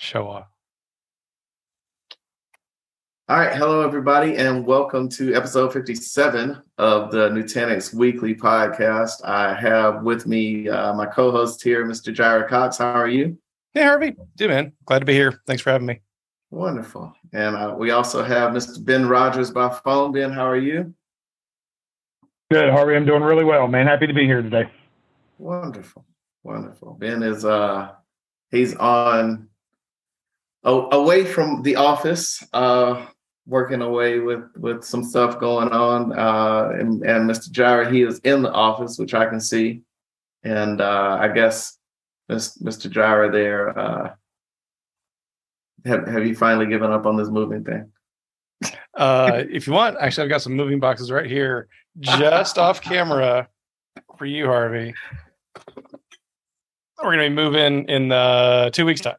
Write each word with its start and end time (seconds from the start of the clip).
Show 0.00 0.28
off. 0.28 0.46
All 3.28 3.36
right, 3.36 3.54
hello 3.56 3.84
everybody, 3.84 4.36
and 4.36 4.64
welcome 4.64 5.08
to 5.08 5.34
episode 5.34 5.72
57 5.72 6.62
of 6.78 7.10
the 7.10 7.30
Nutanix 7.30 7.92
Weekly 7.92 8.32
Podcast. 8.32 9.24
I 9.24 9.52
have 9.54 10.04
with 10.04 10.24
me 10.24 10.68
uh, 10.68 10.94
my 10.94 11.04
co-host 11.04 11.64
here, 11.64 11.84
Mr. 11.84 12.14
Jirah 12.14 12.48
Cox. 12.48 12.78
How 12.78 12.92
are 12.92 13.08
you? 13.08 13.36
Hey, 13.74 13.82
Harvey. 13.82 14.14
Dude, 14.36 14.50
man. 14.50 14.72
Glad 14.86 15.00
to 15.00 15.04
be 15.04 15.14
here. 15.14 15.42
Thanks 15.48 15.62
for 15.62 15.72
having 15.72 15.88
me. 15.88 16.00
Wonderful. 16.52 17.12
And 17.32 17.56
uh, 17.56 17.74
we 17.76 17.90
also 17.90 18.22
have 18.22 18.52
Mr. 18.52 18.82
Ben 18.82 19.04
Rogers 19.08 19.50
by 19.50 19.68
phone. 19.68 20.12
Ben, 20.12 20.30
how 20.30 20.46
are 20.46 20.56
you? 20.56 20.94
Good, 22.52 22.70
Harvey. 22.70 22.94
I'm 22.94 23.04
doing 23.04 23.24
really 23.24 23.44
well, 23.44 23.66
man. 23.66 23.88
Happy 23.88 24.06
to 24.06 24.14
be 24.14 24.26
here 24.26 24.42
today. 24.42 24.70
Wonderful. 25.38 26.04
Wonderful. 26.44 26.94
Ben 26.94 27.24
is 27.24 27.44
uh 27.44 27.90
he's 28.52 28.76
on 28.76 29.48
away 30.68 31.24
from 31.24 31.62
the 31.62 31.76
office, 31.76 32.42
uh 32.52 33.06
working 33.46 33.80
away 33.80 34.18
with 34.18 34.44
with 34.56 34.84
some 34.84 35.02
stuff 35.02 35.38
going 35.40 35.68
on. 35.68 36.12
Uh 36.18 36.70
and, 36.78 37.02
and 37.04 37.30
Mr. 37.30 37.50
Jirah, 37.50 37.92
he 37.92 38.02
is 38.02 38.18
in 38.20 38.42
the 38.42 38.52
office, 38.52 38.98
which 38.98 39.14
I 39.14 39.26
can 39.26 39.40
see. 39.40 39.82
And 40.42 40.80
uh 40.80 41.18
I 41.20 41.28
guess 41.28 41.78
Mr. 42.30 42.90
Jirah 42.90 43.32
there, 43.32 43.78
uh 43.78 44.14
have 45.84 46.06
have 46.08 46.26
you 46.26 46.34
finally 46.34 46.66
given 46.66 46.90
up 46.90 47.06
on 47.06 47.16
this 47.16 47.28
moving 47.28 47.64
thing? 47.64 47.90
Uh 48.94 49.44
if 49.50 49.66
you 49.66 49.72
want, 49.72 49.96
actually 50.00 50.24
I've 50.24 50.30
got 50.30 50.42
some 50.42 50.54
moving 50.54 50.80
boxes 50.80 51.10
right 51.10 51.30
here, 51.30 51.68
just 52.00 52.58
off 52.58 52.80
camera 52.80 53.48
for 54.16 54.26
you, 54.26 54.46
Harvey. 54.46 54.94
We're 57.02 57.12
gonna 57.12 57.28
be 57.28 57.34
moving 57.34 57.88
in 57.88 58.10
uh, 58.10 58.70
two 58.70 58.84
weeks' 58.84 59.00
time. 59.00 59.16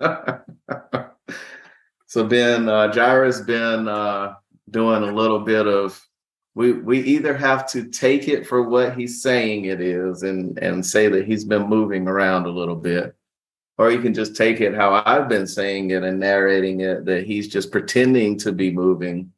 so 2.06 2.24
Ben, 2.24 2.68
uh, 2.68 2.92
Jirah's 2.92 3.40
been 3.40 3.88
uh, 3.88 4.34
doing 4.70 5.02
a 5.02 5.12
little 5.12 5.40
bit 5.40 5.66
of. 5.66 6.00
We 6.54 6.72
we 6.72 7.00
either 7.00 7.36
have 7.36 7.68
to 7.72 7.88
take 7.88 8.28
it 8.28 8.46
for 8.46 8.62
what 8.62 8.96
he's 8.96 9.20
saying 9.20 9.66
it 9.66 9.80
is, 9.80 10.22
and 10.22 10.58
and 10.58 10.84
say 10.84 11.08
that 11.08 11.26
he's 11.26 11.44
been 11.44 11.68
moving 11.68 12.08
around 12.08 12.46
a 12.46 12.50
little 12.50 12.76
bit, 12.76 13.14
or 13.76 13.90
you 13.90 14.00
can 14.00 14.14
just 14.14 14.36
take 14.36 14.62
it 14.62 14.74
how 14.74 15.02
I've 15.04 15.28
been 15.28 15.46
saying 15.46 15.90
it 15.90 16.02
and 16.02 16.18
narrating 16.18 16.80
it 16.80 17.04
that 17.04 17.26
he's 17.26 17.48
just 17.48 17.70
pretending 17.70 18.38
to 18.38 18.52
be 18.52 18.70
moving 18.70 19.32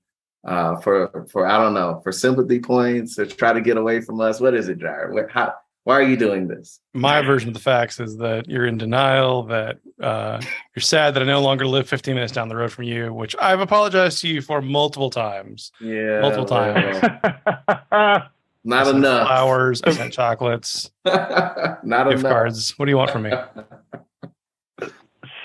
uh, 0.45 0.77
for 0.77 1.27
for 1.31 1.47
I 1.47 1.59
don't 1.59 1.75
know 1.75 2.01
for 2.05 2.13
sympathy 2.13 2.61
points 2.61 3.17
to 3.17 3.27
try 3.27 3.53
to 3.53 3.61
get 3.61 3.77
away 3.77 4.01
from 4.01 4.21
us. 4.21 4.41
What 4.41 4.55
is 4.55 4.69
it, 4.69 4.79
Jirah? 4.79 5.29
How 5.31 5.55
why 5.85 5.95
are 5.95 6.03
you 6.03 6.17
doing 6.17 6.49
this? 6.49 6.81
My 6.93 7.23
version 7.23 7.49
of 7.49 7.55
the 7.55 7.61
facts 7.61 7.99
is 7.99 8.19
that 8.19 8.49
you're 8.49 8.67
in 8.67 8.77
denial, 8.77 9.45
that 9.45 9.79
uh, 10.03 10.41
you're 10.77 10.83
sad 10.83 11.15
that 11.15 11.23
I 11.23 11.27
no 11.27 11.41
longer 11.41 11.67
live 11.67 11.89
15 11.89 12.15
minutes 12.15 12.33
down 12.33 12.49
the 12.49 12.57
road 12.57 12.71
from 12.73 12.85
you, 12.85 13.13
which 13.15 13.35
I've 13.41 13.61
apologized 13.61 14.21
to 14.23 14.29
you 14.29 14.43
for 14.43 14.61
multiple 14.61 15.09
times. 15.11 15.73
Yeah. 15.81 16.21
Multiple 16.21 16.45
times. 16.45 17.01
Not 18.65 18.87
I 18.87 18.91
enough. 18.91 19.29
Flowers, 19.29 19.81
I 19.83 19.93
sent 19.93 20.13
chocolates, 20.13 20.91
not 21.05 21.83
enough. 21.85 22.09
gift 22.11 22.21
enough. 22.21 22.33
cards. 22.33 22.75
What 22.79 22.85
do 22.85 22.91
you 22.91 22.99
want 22.99 23.11
from 23.11 23.23
me? 23.23 23.33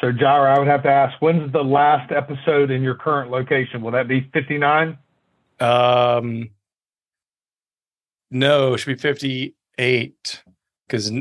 So, 0.02 0.12
Jirah, 0.12 0.54
I 0.58 0.60
would 0.60 0.68
have 0.68 0.84
to 0.84 0.90
ask, 0.90 1.22
when's 1.22 1.50
the 1.54 1.64
last 1.64 2.12
episode 2.12 2.72
in 2.72 2.82
your 2.82 2.94
current 2.96 3.32
location? 3.32 3.82
Will 3.82 3.92
that 3.92 4.06
be 4.06 4.30
59? 4.34 4.98
Um, 5.62 6.50
no, 8.30 8.74
it 8.74 8.80
should 8.80 8.98
be 8.98 9.02
58 9.78 10.44
because 10.88 11.12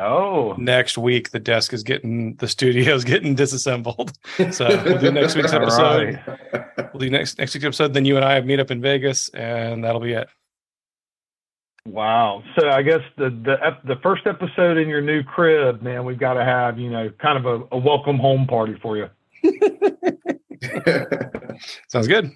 oh, 0.00 0.54
next 0.58 0.98
week 0.98 1.30
the 1.30 1.38
desk 1.38 1.72
is 1.72 1.82
getting 1.82 2.34
the 2.36 2.48
studio's 2.48 3.04
getting 3.04 3.34
disassembled. 3.34 4.12
So 4.52 4.68
we'll 4.84 4.98
do 4.98 5.10
next 5.10 5.34
week's 5.36 5.52
episode. 5.54 6.20
Right. 6.26 6.92
We'll 6.92 7.00
do 7.00 7.10
next 7.10 7.38
next 7.38 7.54
week's 7.54 7.64
episode. 7.64 7.94
Then 7.94 8.04
you 8.04 8.16
and 8.16 8.24
I 8.24 8.34
have 8.34 8.46
meet 8.46 8.60
up 8.60 8.70
in 8.70 8.80
Vegas, 8.80 9.28
and 9.30 9.84
that'll 9.84 10.00
be 10.00 10.12
it. 10.12 10.28
Wow. 11.86 12.42
So 12.58 12.68
I 12.68 12.82
guess 12.82 13.00
the 13.16 13.30
the 13.30 13.56
the 13.84 13.96
first 14.02 14.26
episode 14.26 14.76
in 14.76 14.88
your 14.88 15.00
new 15.00 15.22
crib, 15.22 15.82
man, 15.82 16.04
we've 16.04 16.18
got 16.18 16.34
to 16.34 16.44
have 16.44 16.78
you 16.78 16.90
know 16.90 17.10
kind 17.20 17.38
of 17.38 17.46
a, 17.46 17.64
a 17.72 17.78
welcome 17.78 18.18
home 18.18 18.46
party 18.46 18.76
for 18.80 18.96
you. 18.96 19.08
Sounds 21.88 22.08
good. 22.08 22.30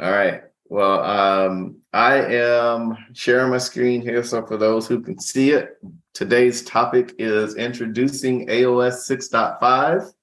All 0.00 0.10
right. 0.10 0.42
Well, 0.72 1.04
um, 1.04 1.76
I 1.92 2.14
am 2.14 2.96
sharing 3.12 3.50
my 3.50 3.58
screen 3.58 4.00
here. 4.00 4.24
So 4.24 4.46
for 4.46 4.56
those 4.56 4.88
who 4.88 5.02
can 5.02 5.20
see 5.20 5.50
it, 5.50 5.76
today's 6.14 6.62
topic 6.62 7.14
is 7.18 7.56
introducing 7.56 8.46
AOS 8.46 9.06
6.5. 9.06 10.14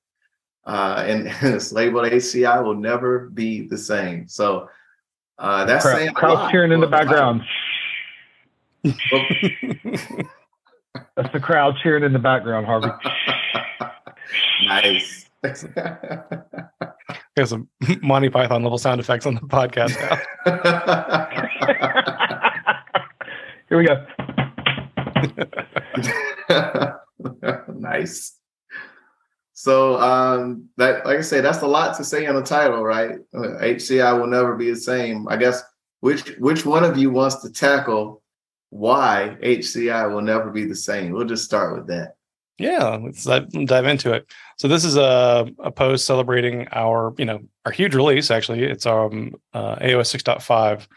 Uh, 0.65 1.03
and, 1.05 1.27
and 1.27 1.37
it's 1.53 1.71
labeled 1.71 2.05
HCI 2.05 2.63
will 2.63 2.73
never 2.73 3.29
be 3.29 3.67
the 3.67 3.77
same. 3.77 4.27
So 4.27 4.67
uh, 5.37 5.65
that's 5.65 5.85
crowd, 5.85 5.97
saying 5.97 6.13
crowd 6.13 6.49
cheering 6.49 6.71
in 6.71 6.79
the 6.79 6.87
background. 6.87 7.43
that's 8.83 8.97
the 11.31 11.39
crowd 11.39 11.75
cheering 11.83 12.03
in 12.03 12.11
the 12.11 12.17
background, 12.17 12.65
Harvey. 12.65 12.89
nice. 14.65 15.29
Got 17.39 17.47
some 17.47 17.69
Monty 18.01 18.29
Python 18.29 18.63
level 18.63 18.77
sound 18.77 18.99
effects 18.99 19.25
on 19.25 19.35
the 19.35 19.39
podcast 19.39 19.95
now. 19.95 20.19
Here 23.69 23.77
we 23.77 23.85
go. 23.85 24.05
nice. 27.79 28.35
So 29.53 30.01
um, 30.01 30.67
that, 30.75 31.05
like 31.05 31.19
I 31.19 31.21
say, 31.21 31.39
that's 31.39 31.61
a 31.61 31.67
lot 31.67 31.95
to 31.95 32.03
say 32.03 32.25
in 32.25 32.35
the 32.35 32.43
title, 32.43 32.83
right? 32.83 33.19
Uh, 33.33 33.55
HCI 33.61 34.19
will 34.19 34.27
never 34.27 34.57
be 34.57 34.71
the 34.71 34.75
same. 34.75 35.25
I 35.29 35.37
guess 35.37 35.63
which 36.01 36.35
which 36.39 36.65
one 36.65 36.83
of 36.83 36.97
you 36.97 37.09
wants 37.09 37.41
to 37.43 37.49
tackle 37.49 38.21
why 38.69 39.37
HCI 39.41 40.13
will 40.13 40.21
never 40.21 40.51
be 40.51 40.65
the 40.65 40.75
same? 40.75 41.13
We'll 41.13 41.23
just 41.23 41.45
start 41.45 41.77
with 41.77 41.87
that. 41.87 42.15
Yeah, 42.59 42.99
let's 43.01 43.23
dive 43.23 43.85
into 43.85 44.11
it. 44.11 44.29
So 44.57 44.67
this 44.67 44.83
is 44.83 44.97
a, 44.97 45.49
a 45.59 45.71
post 45.71 46.05
celebrating 46.05 46.67
our, 46.73 47.13
you 47.17 47.23
know, 47.23 47.39
our 47.65 47.71
huge 47.71 47.95
release. 47.95 48.29
Actually, 48.29 48.63
it's 48.63 48.85
um 48.85 49.33
uh, 49.53 49.77
AOS 49.77 50.13
6.5. 50.15 50.87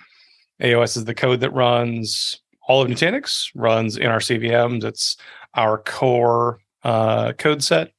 AOS 0.61 0.97
is 0.97 1.05
the 1.05 1.15
code 1.15 1.41
that 1.41 1.53
runs 1.53 2.41
all 2.69 2.83
of 2.83 2.89
Nutanix, 2.89 3.51
runs 3.55 3.97
in 3.97 4.07
our 4.07 4.19
CVMs. 4.19 4.83
It's 4.85 5.17
our 5.55 5.79
core 5.79 6.59
uh, 6.83 7.33
code 7.35 7.63
set 7.63 7.93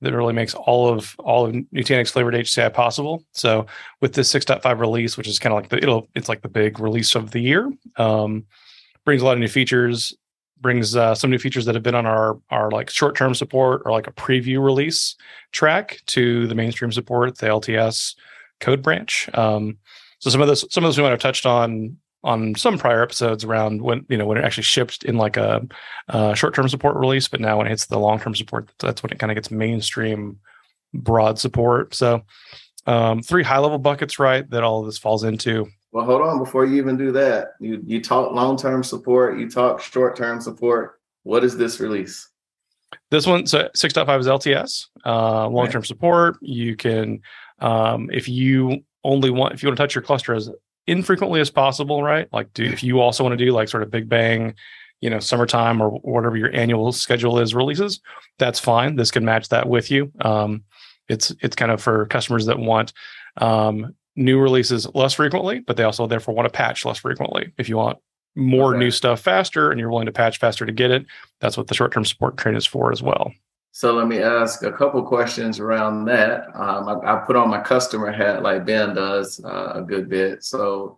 that 0.00 0.14
really 0.14 0.32
makes 0.32 0.54
all 0.54 0.88
of 0.88 1.14
all 1.18 1.46
of 1.46 1.54
Nutanix 1.54 2.10
flavored 2.10 2.34
HCI 2.34 2.72
possible. 2.72 3.22
So 3.32 3.66
with 4.00 4.14
this 4.14 4.32
6.5 4.32 4.78
release, 4.78 5.16
which 5.16 5.28
is 5.28 5.38
kind 5.38 5.52
of 5.52 5.60
like 5.60 5.68
the 5.68 5.76
it'll 5.76 6.08
it's 6.14 6.28
like 6.28 6.40
the 6.40 6.48
big 6.48 6.80
release 6.80 7.14
of 7.14 7.32
the 7.32 7.40
year, 7.40 7.70
um, 7.96 8.44
brings 9.04 9.20
a 9.20 9.26
lot 9.26 9.34
of 9.34 9.40
new 9.40 9.48
features 9.48 10.14
brings 10.64 10.96
uh, 10.96 11.14
some 11.14 11.30
new 11.30 11.36
features 11.36 11.66
that 11.66 11.74
have 11.74 11.84
been 11.84 11.94
on 11.94 12.06
our 12.06 12.40
our 12.48 12.70
like 12.70 12.88
short 12.88 13.14
term 13.14 13.34
support 13.34 13.82
or 13.84 13.92
like 13.92 14.06
a 14.06 14.12
preview 14.12 14.64
release 14.64 15.14
track 15.52 16.00
to 16.06 16.46
the 16.46 16.54
mainstream 16.54 16.90
support, 16.90 17.36
the 17.36 17.46
LTS 17.46 18.14
code 18.60 18.80
branch. 18.80 19.28
Um, 19.34 19.76
so 20.20 20.30
some 20.30 20.40
of 20.40 20.48
this 20.48 20.64
some 20.70 20.82
of 20.82 20.88
those 20.88 20.96
we 20.96 21.02
might 21.02 21.10
have 21.10 21.20
touched 21.20 21.44
on 21.44 21.98
on 22.24 22.54
some 22.54 22.78
prior 22.78 23.02
episodes 23.02 23.44
around 23.44 23.82
when 23.82 24.06
you 24.08 24.16
know 24.16 24.24
when 24.24 24.38
it 24.38 24.44
actually 24.44 24.62
shipped 24.62 25.04
in 25.04 25.18
like 25.18 25.36
a, 25.36 25.68
a 26.08 26.34
short 26.34 26.54
term 26.54 26.66
support 26.70 26.96
release, 26.96 27.28
but 27.28 27.40
now 27.42 27.58
when 27.58 27.66
it 27.66 27.70
hits 27.70 27.84
the 27.84 27.98
long 27.98 28.18
term 28.18 28.34
support, 28.34 28.72
that's 28.78 29.02
when 29.02 29.12
it 29.12 29.18
kind 29.18 29.30
of 29.30 29.36
gets 29.36 29.50
mainstream 29.50 30.38
broad 30.94 31.38
support. 31.38 31.94
So 31.94 32.22
um, 32.86 33.20
three 33.20 33.42
high 33.42 33.58
level 33.58 33.78
buckets, 33.78 34.18
right? 34.18 34.48
That 34.48 34.64
all 34.64 34.80
of 34.80 34.86
this 34.86 34.96
falls 34.96 35.24
into. 35.24 35.66
Well, 35.94 36.04
hold 36.04 36.22
on 36.22 36.40
before 36.40 36.66
you 36.66 36.76
even 36.76 36.96
do 36.96 37.12
that. 37.12 37.52
You 37.60 37.80
you 37.86 38.02
talk 38.02 38.32
long 38.32 38.56
term 38.56 38.82
support, 38.82 39.38
you 39.38 39.48
talk 39.48 39.80
short 39.80 40.16
term 40.16 40.40
support. 40.40 41.00
What 41.22 41.44
is 41.44 41.56
this 41.56 41.78
release? 41.78 42.28
This 43.12 43.28
one, 43.28 43.46
so 43.46 43.68
6.5 43.76 44.20
is 44.20 44.26
LTS, 44.26 44.86
uh, 45.06 45.48
long 45.48 45.68
term 45.68 45.80
right. 45.80 45.86
support. 45.86 46.36
You 46.42 46.74
can, 46.74 47.20
um, 47.60 48.10
if 48.12 48.28
you 48.28 48.84
only 49.04 49.30
want, 49.30 49.54
if 49.54 49.62
you 49.62 49.68
want 49.68 49.76
to 49.76 49.82
touch 49.82 49.94
your 49.94 50.02
cluster 50.02 50.34
as 50.34 50.50
infrequently 50.88 51.40
as 51.40 51.50
possible, 51.50 52.02
right? 52.02 52.26
Like, 52.32 52.52
do 52.54 52.64
if 52.64 52.82
you 52.82 53.00
also 53.00 53.22
want 53.22 53.38
to 53.38 53.44
do 53.44 53.52
like 53.52 53.68
sort 53.68 53.84
of 53.84 53.90
big 53.92 54.08
bang, 54.08 54.54
you 55.00 55.10
know, 55.10 55.20
summertime 55.20 55.80
or 55.80 55.90
whatever 55.90 56.36
your 56.36 56.52
annual 56.52 56.90
schedule 56.90 57.38
is 57.38 57.54
releases, 57.54 58.00
that's 58.40 58.58
fine. 58.58 58.96
This 58.96 59.12
can 59.12 59.24
match 59.24 59.48
that 59.50 59.68
with 59.68 59.92
you. 59.92 60.10
Um, 60.20 60.64
it's 61.08 61.32
it's 61.40 61.54
kind 61.54 61.70
of 61.70 61.80
for 61.80 62.06
customers 62.06 62.46
that 62.46 62.58
want 62.58 62.92
um, 63.36 63.94
new 64.16 64.38
releases 64.38 64.92
less 64.94 65.14
frequently, 65.14 65.60
but 65.60 65.76
they 65.76 65.84
also 65.84 66.06
therefore 66.06 66.34
want 66.34 66.46
to 66.46 66.56
patch 66.56 66.84
less 66.84 66.98
frequently. 66.98 67.52
If 67.58 67.68
you 67.68 67.76
want 67.76 67.98
more 68.36 68.70
okay. 68.70 68.78
new 68.78 68.90
stuff 68.90 69.20
faster 69.20 69.70
and 69.70 69.78
you're 69.78 69.90
willing 69.90 70.06
to 70.06 70.12
patch 70.12 70.38
faster 70.38 70.66
to 70.66 70.72
get 70.72 70.90
it, 70.90 71.06
that's 71.40 71.56
what 71.56 71.68
the 71.68 71.74
short 71.74 71.92
term 71.92 72.04
support 72.04 72.36
train 72.36 72.56
is 72.56 72.66
for 72.66 72.92
as 72.92 73.02
well. 73.02 73.32
So 73.72 73.92
let 73.92 74.06
me 74.06 74.20
ask 74.20 74.62
a 74.62 74.70
couple 74.70 75.02
questions 75.02 75.58
around 75.58 76.04
that. 76.04 76.46
Um, 76.54 76.88
I, 76.88 77.14
I, 77.14 77.24
put 77.26 77.34
on 77.34 77.50
my 77.50 77.60
customer 77.60 78.12
hat 78.12 78.42
like 78.42 78.64
Ben 78.64 78.94
does 78.94 79.44
uh, 79.44 79.72
a 79.74 79.82
good 79.82 80.08
bit. 80.08 80.44
So 80.44 80.96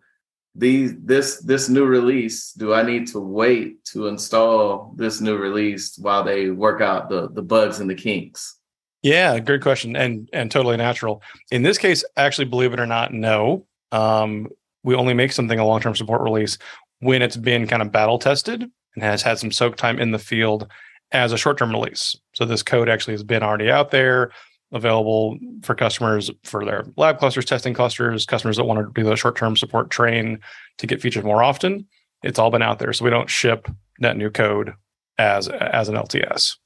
these 0.56 0.94
this 1.00 1.38
this 1.40 1.68
new 1.68 1.84
release 1.84 2.52
do 2.52 2.72
i 2.72 2.82
need 2.82 3.06
to 3.06 3.20
wait 3.20 3.84
to 3.84 4.06
install 4.06 4.94
this 4.96 5.20
new 5.20 5.36
release 5.36 5.98
while 5.98 6.24
they 6.24 6.48
work 6.48 6.80
out 6.80 7.10
the 7.10 7.28
the 7.32 7.42
bugs 7.42 7.80
and 7.80 7.90
the 7.90 7.94
kinks 7.94 8.56
yeah 9.02 9.38
good 9.38 9.62
question 9.62 9.96
and 9.96 10.28
and 10.32 10.50
totally 10.50 10.76
natural 10.76 11.22
in 11.50 11.62
this 11.62 11.78
case 11.78 12.04
actually 12.16 12.44
believe 12.44 12.72
it 12.72 12.80
or 12.80 12.86
not 12.86 13.12
no 13.12 13.66
um, 13.92 14.48
we 14.82 14.94
only 14.94 15.14
make 15.14 15.32
something 15.32 15.58
a 15.58 15.66
long-term 15.66 15.94
support 15.94 16.20
release 16.22 16.58
when 17.00 17.22
it's 17.22 17.36
been 17.36 17.66
kind 17.66 17.82
of 17.82 17.92
battle 17.92 18.18
tested 18.18 18.62
and 18.94 19.04
has 19.04 19.22
had 19.22 19.38
some 19.38 19.52
soak 19.52 19.76
time 19.76 19.98
in 19.98 20.10
the 20.10 20.18
field 20.18 20.66
as 21.12 21.32
a 21.32 21.38
short-term 21.38 21.70
release 21.70 22.16
so 22.32 22.44
this 22.44 22.62
code 22.62 22.88
actually 22.88 23.14
has 23.14 23.22
been 23.22 23.42
already 23.42 23.70
out 23.70 23.90
there 23.90 24.30
available 24.72 25.38
for 25.62 25.74
customers 25.74 26.30
for 26.44 26.64
their 26.64 26.84
lab 26.96 27.18
clusters, 27.18 27.44
testing 27.44 27.74
clusters, 27.74 28.26
customers 28.26 28.56
that 28.56 28.64
want 28.64 28.80
to 28.80 29.00
do 29.00 29.08
the 29.08 29.16
short 29.16 29.36
term 29.36 29.56
support 29.56 29.90
train 29.90 30.38
to 30.78 30.86
get 30.86 31.00
featured 31.00 31.24
more 31.24 31.42
often. 31.42 31.86
It's 32.22 32.38
all 32.38 32.50
been 32.50 32.62
out 32.62 32.78
there. 32.78 32.92
So 32.92 33.04
we 33.04 33.10
don't 33.10 33.30
ship 33.30 33.68
net 33.98 34.16
new 34.16 34.30
code 34.30 34.74
as 35.18 35.48
as 35.48 35.88
an 35.88 35.94
LTS. 35.94 36.56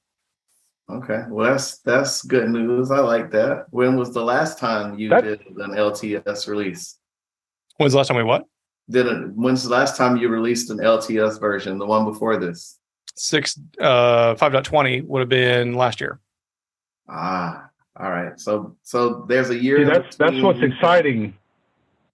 Okay. 0.90 1.24
Well 1.28 1.50
that's 1.50 1.78
that's 1.78 2.22
good 2.22 2.48
news. 2.48 2.90
I 2.90 2.98
like 3.00 3.30
that. 3.30 3.66
When 3.70 3.96
was 3.96 4.12
the 4.12 4.24
last 4.24 4.58
time 4.58 4.98
you 4.98 5.08
that, 5.10 5.24
did 5.24 5.40
an 5.56 5.72
LTS 5.72 6.48
release? 6.48 6.98
When's 7.76 7.92
the 7.92 7.98
last 7.98 8.08
time 8.08 8.16
we 8.16 8.24
what? 8.24 8.44
Did 8.88 9.06
it 9.06 9.32
when's 9.34 9.62
the 9.64 9.70
last 9.70 9.96
time 9.96 10.16
you 10.16 10.28
released 10.28 10.70
an 10.70 10.78
LTS 10.78 11.38
version, 11.38 11.78
the 11.78 11.86
one 11.86 12.04
before 12.04 12.36
this? 12.38 12.78
Six 13.14 13.58
uh 13.80 14.34
5.20 14.34 15.06
would 15.06 15.20
have 15.20 15.28
been 15.28 15.74
last 15.74 16.00
year. 16.00 16.20
Ah, 17.08 17.70
all 17.96 18.10
right. 18.10 18.38
So 18.38 18.76
so 18.82 19.26
there's 19.28 19.50
a 19.50 19.56
year. 19.56 19.78
See, 19.78 19.84
that's 19.84 20.16
between... 20.16 20.34
that's 20.34 20.44
what's 20.44 20.62
exciting. 20.62 21.34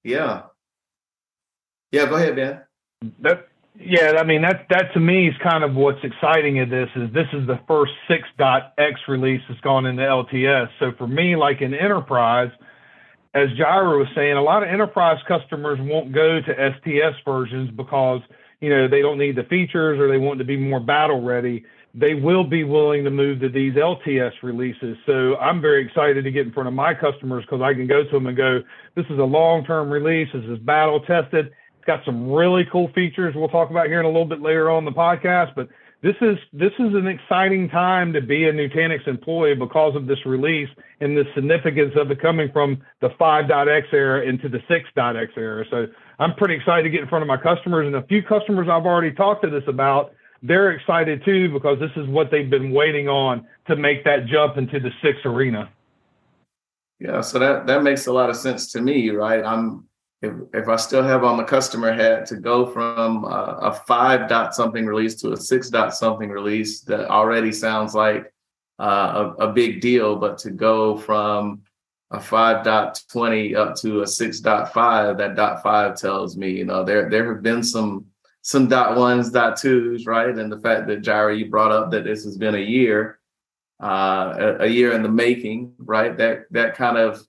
Yeah. 0.04 0.42
Yeah. 1.92 2.06
Go 2.06 2.16
ahead, 2.16 2.36
Ben. 2.36 2.60
That 3.20 3.48
yeah. 3.78 4.12
I 4.18 4.24
mean 4.24 4.42
that 4.42 4.66
that 4.70 4.92
to 4.94 5.00
me 5.00 5.28
is 5.28 5.34
kind 5.42 5.64
of 5.64 5.74
what's 5.74 6.02
exciting 6.02 6.60
of 6.60 6.70
this 6.70 6.88
is 6.96 7.12
this 7.12 7.28
is 7.32 7.46
the 7.46 7.60
first 7.66 7.92
six 8.08 8.28
dot 8.38 8.74
X 8.78 9.00
release 9.08 9.42
that's 9.48 9.60
gone 9.60 9.86
into 9.86 10.02
LTS. 10.02 10.68
So 10.78 10.92
for 10.98 11.06
me, 11.06 11.36
like 11.36 11.60
in 11.60 11.74
enterprise, 11.74 12.50
as 13.34 13.48
Jirah 13.50 13.98
was 13.98 14.08
saying, 14.14 14.36
a 14.36 14.42
lot 14.42 14.62
of 14.62 14.68
enterprise 14.68 15.18
customers 15.28 15.78
won't 15.80 16.12
go 16.12 16.40
to 16.40 16.74
STS 16.78 17.18
versions 17.24 17.70
because 17.70 18.20
you 18.60 18.70
know 18.70 18.88
they 18.88 19.02
don't 19.02 19.18
need 19.18 19.36
the 19.36 19.44
features 19.44 19.98
or 19.98 20.08
they 20.08 20.18
want 20.18 20.38
to 20.38 20.44
be 20.44 20.56
more 20.56 20.80
battle 20.80 21.22
ready 21.22 21.64
they 21.96 22.12
will 22.12 22.44
be 22.44 22.62
willing 22.62 23.04
to 23.04 23.10
move 23.10 23.40
to 23.40 23.48
these 23.48 23.72
LTS 23.72 24.32
releases. 24.42 24.98
So 25.06 25.36
I'm 25.36 25.62
very 25.62 25.84
excited 25.84 26.24
to 26.24 26.30
get 26.30 26.46
in 26.46 26.52
front 26.52 26.68
of 26.68 26.74
my 26.74 26.92
customers 26.92 27.42
because 27.44 27.62
I 27.62 27.72
can 27.72 27.86
go 27.86 28.04
to 28.04 28.10
them 28.10 28.26
and 28.26 28.36
go, 28.36 28.60
this 28.94 29.06
is 29.08 29.18
a 29.18 29.24
long-term 29.24 29.88
release. 29.88 30.28
This 30.34 30.44
is 30.44 30.58
battle 30.58 31.00
tested. 31.00 31.52
Got 31.86 32.04
some 32.04 32.30
really 32.30 32.64
cool 32.70 32.90
features 32.94 33.34
we'll 33.34 33.48
talk 33.48 33.70
about 33.70 33.86
here 33.86 34.00
in 34.00 34.06
a 34.06 34.08
little 34.08 34.26
bit 34.26 34.42
later 34.42 34.70
on 34.70 34.84
the 34.84 34.90
podcast. 34.90 35.54
But 35.54 35.68
this 36.02 36.16
is 36.20 36.36
this 36.52 36.72
is 36.78 36.94
an 36.94 37.06
exciting 37.06 37.68
time 37.68 38.12
to 38.12 38.20
be 38.20 38.44
a 38.44 38.52
Nutanix 38.52 39.06
employee 39.08 39.54
because 39.54 39.96
of 39.96 40.06
this 40.06 40.18
release 40.26 40.68
and 41.00 41.16
the 41.16 41.24
significance 41.34 41.94
of 41.96 42.10
it 42.10 42.20
coming 42.20 42.50
from 42.52 42.82
the 43.00 43.08
5.x 43.20 43.86
era 43.92 44.24
into 44.24 44.48
the 44.48 44.58
6.x 44.70 45.32
era. 45.36 45.64
So 45.70 45.86
I'm 46.18 46.34
pretty 46.34 46.54
excited 46.54 46.82
to 46.84 46.90
get 46.90 47.00
in 47.00 47.08
front 47.08 47.22
of 47.22 47.28
my 47.28 47.38
customers 47.38 47.86
and 47.86 47.96
a 47.96 48.02
few 48.06 48.22
customers 48.22 48.68
I've 48.70 48.86
already 48.86 49.12
talked 49.12 49.42
to 49.44 49.50
this 49.50 49.64
about 49.66 50.12
they're 50.42 50.70
excited 50.72 51.24
too 51.24 51.52
because 51.52 51.78
this 51.80 51.90
is 51.96 52.06
what 52.08 52.30
they've 52.30 52.50
been 52.50 52.72
waiting 52.72 53.08
on 53.08 53.46
to 53.68 53.76
make 53.76 54.04
that 54.04 54.26
jump 54.26 54.58
into 54.58 54.78
the 54.78 54.90
six 55.02 55.18
arena. 55.24 55.70
Yeah, 56.98 57.20
so 57.20 57.38
that 57.38 57.66
that 57.66 57.82
makes 57.82 58.06
a 58.06 58.12
lot 58.12 58.30
of 58.30 58.36
sense 58.36 58.72
to 58.72 58.80
me, 58.80 59.10
right? 59.10 59.44
I'm 59.44 59.84
if 60.22 60.32
if 60.54 60.68
I 60.68 60.76
still 60.76 61.02
have 61.02 61.24
on 61.24 61.36
the 61.36 61.44
customer 61.44 61.92
hat 61.92 62.26
to 62.26 62.36
go 62.36 62.66
from 62.66 63.24
a, 63.24 63.58
a 63.62 63.72
five 63.86 64.28
dot 64.28 64.54
something 64.54 64.86
release 64.86 65.14
to 65.16 65.32
a 65.32 65.36
six 65.36 65.68
dot 65.68 65.94
something 65.94 66.30
release, 66.30 66.80
that 66.82 67.08
already 67.08 67.52
sounds 67.52 67.94
like 67.94 68.32
uh, 68.78 69.32
a, 69.38 69.48
a 69.48 69.52
big 69.52 69.80
deal. 69.80 70.16
But 70.16 70.38
to 70.38 70.50
go 70.50 70.96
from 70.96 71.62
a 72.10 72.20
five 72.20 72.64
dot 72.64 73.02
twenty 73.10 73.54
up 73.54 73.76
to 73.76 74.02
a 74.02 74.06
six 74.06 74.40
dot 74.40 74.72
five, 74.72 75.18
that 75.18 75.36
dot 75.36 75.62
five 75.62 75.96
tells 75.96 76.36
me, 76.36 76.50
you 76.50 76.64
know, 76.64 76.82
there 76.82 77.10
there 77.10 77.32
have 77.34 77.42
been 77.42 77.62
some 77.62 78.06
some 78.40 78.68
dot 78.68 78.96
ones, 78.96 79.30
dot 79.30 79.58
twos, 79.58 80.06
right? 80.06 80.36
And 80.38 80.50
the 80.50 80.60
fact 80.60 80.86
that 80.86 81.02
Jirah, 81.02 81.36
you 81.36 81.50
brought 81.50 81.72
up 81.72 81.90
that 81.90 82.04
this 82.04 82.24
has 82.24 82.38
been 82.38 82.54
a 82.54 82.58
year, 82.58 83.18
uh, 83.82 84.34
a, 84.38 84.64
a, 84.64 84.66
year 84.66 84.92
in 84.92 85.02
the 85.02 85.08
making, 85.08 85.74
right? 85.78 86.16
That 86.16 86.44
that 86.52 86.76
kind 86.76 86.96
of 86.96 87.26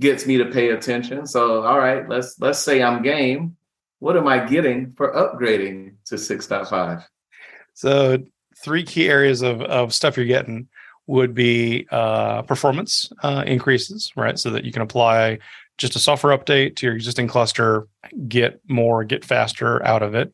gets 0.00 0.26
me 0.26 0.38
to 0.38 0.46
pay 0.46 0.70
attention. 0.70 1.26
So, 1.26 1.62
all 1.62 1.78
right, 1.78 2.08
let's 2.08 2.38
let's 2.40 2.58
say 2.58 2.82
I'm 2.82 3.02
game. 3.02 3.56
What 3.98 4.16
am 4.16 4.26
I 4.26 4.44
getting 4.44 4.92
for 4.92 5.12
upgrading 5.12 5.94
to 6.06 6.16
6.5? 6.16 7.04
So, 7.74 8.18
three 8.56 8.84
key 8.84 9.08
areas 9.08 9.42
of 9.42 9.62
of 9.62 9.94
stuff 9.94 10.16
you're 10.16 10.26
getting 10.26 10.68
would 11.06 11.34
be 11.34 11.86
uh, 11.90 12.42
performance 12.42 13.12
uh, 13.22 13.44
increases, 13.46 14.12
right? 14.16 14.38
So 14.38 14.50
that 14.50 14.64
you 14.64 14.72
can 14.72 14.82
apply 14.82 15.38
just 15.76 15.96
a 15.96 15.98
software 15.98 16.36
update 16.36 16.76
to 16.76 16.86
your 16.86 16.94
existing 16.94 17.26
cluster, 17.26 17.88
get 18.28 18.60
more, 18.68 19.04
get 19.04 19.24
faster 19.24 19.84
out 19.84 20.02
of 20.02 20.14
it 20.14 20.32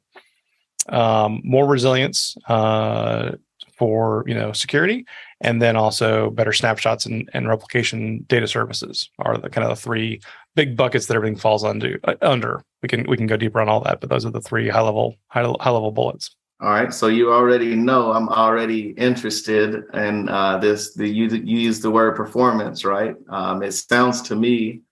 um, 0.88 1.40
more 1.44 1.66
resilience 1.66 2.36
uh, 2.48 3.32
for 3.76 4.24
you 4.26 4.34
know 4.34 4.52
security, 4.52 5.06
and 5.40 5.60
then 5.60 5.76
also 5.76 6.30
better 6.30 6.52
snapshots 6.52 7.06
and, 7.06 7.28
and 7.32 7.48
replication 7.48 8.24
data 8.28 8.46
services 8.46 9.08
are 9.18 9.38
the 9.38 9.48
kind 9.48 9.64
of 9.64 9.76
the 9.76 9.82
three 9.82 10.20
big 10.54 10.76
buckets 10.76 11.06
that 11.06 11.16
everything 11.16 11.38
falls 11.38 11.64
under. 11.64 11.98
Uh, 12.04 12.14
under 12.22 12.62
we 12.82 12.88
can 12.88 13.04
we 13.08 13.16
can 13.16 13.26
go 13.26 13.36
deeper 13.36 13.60
on 13.60 13.68
all 13.68 13.80
that, 13.80 14.00
but 14.00 14.10
those 14.10 14.26
are 14.26 14.30
the 14.30 14.40
three 14.40 14.68
high 14.68 14.80
level 14.80 15.16
high, 15.28 15.42
high 15.42 15.70
level 15.70 15.92
bullets. 15.92 16.34
All 16.62 16.68
right, 16.68 16.92
so 16.92 17.06
you 17.06 17.32
already 17.32 17.74
know 17.74 18.12
I'm 18.12 18.28
already 18.28 18.90
interested 18.90 19.84
in 19.94 20.28
uh, 20.28 20.58
this. 20.58 20.92
The 20.94 21.08
you, 21.08 21.26
you 21.28 21.58
use 21.58 21.80
the 21.80 21.90
word 21.90 22.16
performance, 22.16 22.84
right? 22.84 23.16
Um, 23.30 23.62
it 23.62 23.72
sounds 23.72 24.20
to 24.22 24.36
me 24.36 24.82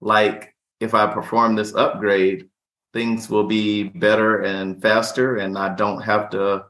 like 0.00 0.54
if 0.80 0.94
I 0.94 1.06
perform 1.12 1.54
this 1.54 1.74
upgrade, 1.74 2.48
things 2.92 3.28
will 3.28 3.46
be 3.46 3.84
better 3.84 4.42
and 4.42 4.80
faster 4.80 5.36
and 5.36 5.56
I 5.56 5.74
don't 5.74 6.00
have 6.02 6.30
to 6.30 6.66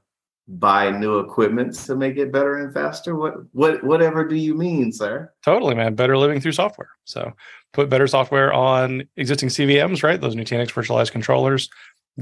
buy 0.48 0.90
new 0.90 1.18
equipment 1.18 1.74
to 1.74 1.96
make 1.96 2.16
it 2.16 2.32
better 2.32 2.56
and 2.56 2.72
faster? 2.72 3.16
What 3.16 3.34
what 3.52 3.82
whatever 3.84 4.26
do 4.26 4.36
you 4.36 4.54
mean 4.54 4.92
sir? 4.92 5.32
Totally 5.44 5.74
man. 5.74 5.94
Better 5.94 6.16
living 6.18 6.40
through 6.40 6.52
software. 6.52 6.90
So 7.04 7.32
put 7.72 7.88
better 7.88 8.06
software 8.06 8.52
on 8.52 9.04
existing 9.16 9.48
cvms 9.48 10.02
right? 10.02 10.20
Those 10.20 10.36
nutanix 10.36 10.68
virtualized 10.68 11.12
controllers. 11.12 11.68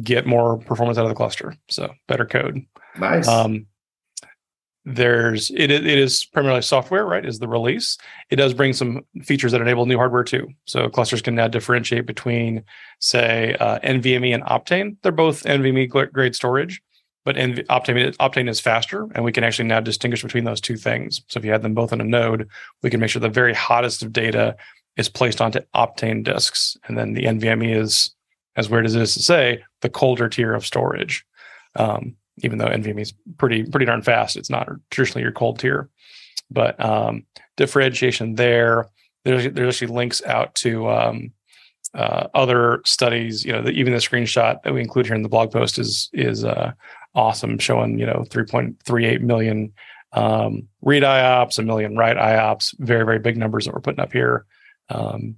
Get 0.02 0.25
more 0.25 0.58
performance 0.58 0.99
out 0.99 1.05
of 1.05 1.08
the 1.08 1.17
cluster. 1.17 1.56
So 1.69 1.93
better 2.06 2.25
code. 2.25 2.64
Nice. 2.96 3.26
Um, 3.26 3.67
there's 4.84 5.50
it, 5.50 5.70
it 5.70 5.84
is 5.87 6.25
primarily 6.25 6.62
software 6.62 7.05
right 7.05 7.26
is 7.26 7.38
the 7.38 7.49
release. 7.49 7.99
It 8.30 8.37
does 8.37 8.54
bring 8.54 8.73
some 8.73 9.04
features 9.23 9.52
that 9.52 9.61
enable 9.61 9.87
new 9.87 9.97
hardware 9.97 10.25
too. 10.25 10.49
So 10.64 10.88
clusters 10.88 11.23
can 11.23 11.35
now 11.35 11.49
differentiate 11.49 12.06
between 12.06 12.64
say 12.99 13.56
uh, 13.61 13.78
nvme 13.80 14.33
and 14.33 14.42
optane. 14.45 14.97
They're 15.02 15.12
both 15.12 15.42
nvme 15.42 16.12
grade 16.12 16.35
storage 16.35 16.80
but 17.25 17.37
NV, 17.37 17.67
optane, 17.67 18.17
optane 18.17 18.49
is 18.49 18.61
faster 18.61 19.07
and 19.15 19.25
we 19.25 19.33
can 19.33 19.45
actually 19.45 19.69
now 19.69 19.81
distinguish 19.81 20.23
between 20.23 20.45
those 20.45 20.61
two 20.61 20.77
things 20.77 21.21
so 21.29 21.39
if 21.39 21.45
you 21.45 21.53
had 21.53 21.62
them 21.62 21.75
both 21.75 21.93
in 21.93 22.00
a 22.00 22.05
node 22.05 22.49
we 22.83 22.91
can 22.91 23.00
make 23.00 23.11
sure 23.11 23.21
the 23.21 23.29
very 23.29 23.55
hottest 23.55 24.03
of 24.03 24.12
data 24.12 24.57
is 24.97 25.09
placed 25.09 25.41
onto 25.41 25.61
optane 25.75 26.25
disks 26.25 26.77
and 26.89 26.97
then 26.99 27.15
the 27.15 27.25
nvme 27.25 27.77
is 27.77 28.15
as 28.57 28.69
weird 28.69 28.87
as 28.87 28.95
it 28.95 29.03
is 29.03 29.15
to 29.15 29.23
say 29.23 29.62
the 29.81 29.89
colder 29.89 30.29
tier 30.29 30.55
of 30.55 30.67
storage 30.67 31.25
um, 31.77 32.17
even 32.43 32.59
though 32.59 32.67
NVMe 32.67 33.00
is 33.00 33.15
pretty 33.39 33.65
pretty 33.65 33.87
darn 33.87 34.03
fast. 34.03 34.37
It's 34.37 34.50
not 34.50 34.69
traditionally 34.91 35.23
your 35.23 35.33
cold 35.33 35.59
tier, 35.59 35.89
but 36.50 36.83
um, 36.83 37.25
differentiation 37.57 38.35
there. 38.35 38.89
There's 39.25 39.53
there's 39.53 39.75
actually 39.75 39.95
links 39.95 40.23
out 40.25 40.55
to 40.57 40.89
um, 40.89 41.33
uh, 41.95 42.29
other 42.35 42.81
studies. 42.85 43.45
You 43.45 43.53
know, 43.53 43.62
the, 43.62 43.71
even 43.71 43.93
the 43.93 43.99
screenshot 43.99 44.62
that 44.62 44.73
we 44.73 44.81
include 44.81 45.07
here 45.07 45.15
in 45.15 45.23
the 45.23 45.29
blog 45.29 45.53
post 45.53 45.79
is 45.79 46.09
is 46.12 46.45
uh, 46.45 46.73
awesome, 47.14 47.59
showing 47.59 47.99
you 47.99 48.07
know 48.07 48.25
3.38 48.29 49.21
million 49.21 49.73
um, 50.12 50.69
read 50.83 51.02
IOPS, 51.02 51.59
a 51.59 51.62
million 51.62 51.97
write 51.97 52.17
IOPS. 52.17 52.75
Very 52.79 53.05
very 53.05 53.19
big 53.19 53.37
numbers 53.37 53.64
that 53.64 53.75
we're 53.75 53.81
putting 53.81 54.00
up 54.00 54.12
here. 54.12 54.47
Um, 54.88 55.37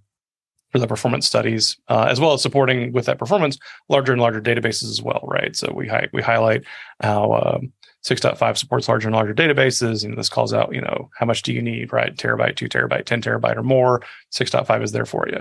for 0.71 0.79
the 0.79 0.87
performance 0.87 1.26
studies, 1.26 1.76
uh, 1.88 2.07
as 2.09 2.19
well 2.19 2.33
as 2.33 2.41
supporting 2.41 2.93
with 2.93 3.05
that 3.05 3.19
performance 3.19 3.59
larger 3.91 4.12
and 4.12 4.21
larger 4.23 4.41
databases 4.41 4.85
as 4.85 5.02
well, 5.02 5.21
right? 5.25 5.55
So 5.55 5.71
we 5.73 5.87
hi- 5.87 6.09
we 6.14 6.23
highlight 6.23 6.64
how 7.00 7.35
um, 7.35 7.73
6.5 8.05 8.57
supports 8.57 8.88
larger 8.88 9.09
and 9.09 9.14
larger 9.14 9.35
databases, 9.35 10.05
and 10.05 10.17
this 10.17 10.31
calls 10.31 10.52
out, 10.52 10.75
you 10.75 10.81
know, 10.81 11.11
how 11.17 11.26
much 11.26 11.43
do 11.43 11.52
you 11.52 11.62
need, 11.62 11.93
right? 11.93 12.17
Terabyte, 12.17 12.57
two 12.57 12.69
terabyte, 12.69 13.05
10 13.05 13.23
terabyte 13.23 13.57
or 13.57 13.62
more. 13.62 14.02
6.5 14.33 14.83
is 14.83 14.93
there 14.93 15.07
for 15.07 15.29
you. 15.29 15.41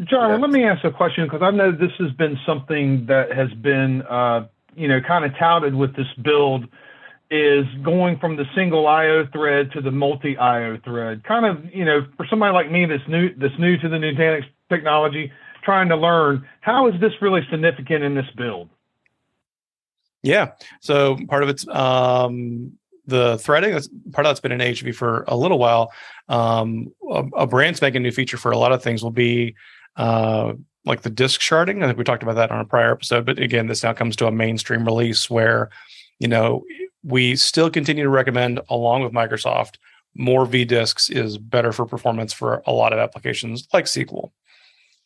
John, 0.00 0.30
yeah. 0.30 0.36
let 0.36 0.50
me 0.50 0.64
ask 0.64 0.84
a 0.84 0.90
question 0.90 1.24
because 1.24 1.42
I 1.42 1.50
know 1.50 1.70
this 1.70 1.92
has 1.98 2.10
been 2.12 2.38
something 2.46 3.06
that 3.06 3.32
has 3.32 3.52
been, 3.52 4.02
uh, 4.02 4.46
you 4.74 4.88
know, 4.88 5.00
kind 5.06 5.24
of 5.24 5.36
touted 5.38 5.74
with 5.74 5.94
this 5.94 6.06
build 6.22 6.66
is 7.30 7.64
going 7.82 8.18
from 8.18 8.36
the 8.36 8.44
single 8.54 8.86
IO 8.86 9.26
thread 9.32 9.70
to 9.72 9.80
the 9.80 9.90
multi 9.90 10.36
IO 10.36 10.78
thread. 10.84 11.24
Kind 11.24 11.46
of, 11.46 11.64
you 11.74 11.84
know, 11.84 12.06
for 12.16 12.26
somebody 12.28 12.52
like 12.52 12.70
me 12.70 12.86
that's 12.86 13.06
new 13.08 13.34
that's 13.36 13.58
new 13.58 13.76
to 13.78 13.88
the 13.88 13.96
Nutanix 13.96 14.44
technology, 14.70 15.30
trying 15.62 15.88
to 15.88 15.96
learn 15.96 16.46
how 16.60 16.88
is 16.88 17.00
this 17.00 17.12
really 17.20 17.40
significant 17.50 18.02
in 18.02 18.14
this 18.14 18.26
build? 18.36 18.70
Yeah. 20.22 20.52
So 20.80 21.18
part 21.28 21.42
of 21.42 21.48
it's 21.48 21.66
um, 21.68 22.72
the 23.06 23.38
threading. 23.38 23.72
That's 23.72 23.88
part 24.12 24.26
of 24.26 24.30
that's 24.30 24.40
been 24.40 24.52
in 24.52 24.60
AHV 24.60 24.94
for 24.94 25.24
a 25.26 25.36
little 25.36 25.58
while. 25.58 25.92
Um, 26.28 26.92
a, 27.10 27.24
a 27.38 27.46
brand 27.46 27.76
spanking 27.76 28.02
new 28.02 28.12
feature 28.12 28.36
for 28.36 28.52
a 28.52 28.58
lot 28.58 28.72
of 28.72 28.82
things 28.82 29.02
will 29.02 29.10
be 29.10 29.54
uh, 29.96 30.54
like 30.84 31.02
the 31.02 31.10
disk 31.10 31.40
sharding. 31.40 31.82
I 31.82 31.86
think 31.86 31.98
we 31.98 32.04
talked 32.04 32.22
about 32.22 32.36
that 32.36 32.50
on 32.50 32.60
a 32.60 32.64
prior 32.64 32.92
episode, 32.92 33.26
but 33.26 33.38
again, 33.38 33.66
this 33.66 33.82
now 33.82 33.92
comes 33.92 34.16
to 34.16 34.26
a 34.26 34.32
mainstream 34.32 34.84
release 34.84 35.30
where, 35.30 35.70
you 36.18 36.28
know, 36.28 36.64
we 37.04 37.36
still 37.36 37.70
continue 37.70 38.04
to 38.04 38.10
recommend, 38.10 38.60
along 38.68 39.02
with 39.02 39.12
Microsoft, 39.12 39.76
more 40.14 40.46
vDisks 40.46 41.10
is 41.10 41.38
better 41.38 41.72
for 41.72 41.86
performance 41.86 42.32
for 42.32 42.62
a 42.66 42.72
lot 42.72 42.92
of 42.92 42.98
applications 42.98 43.66
like 43.72 43.86
SQL. 43.86 44.30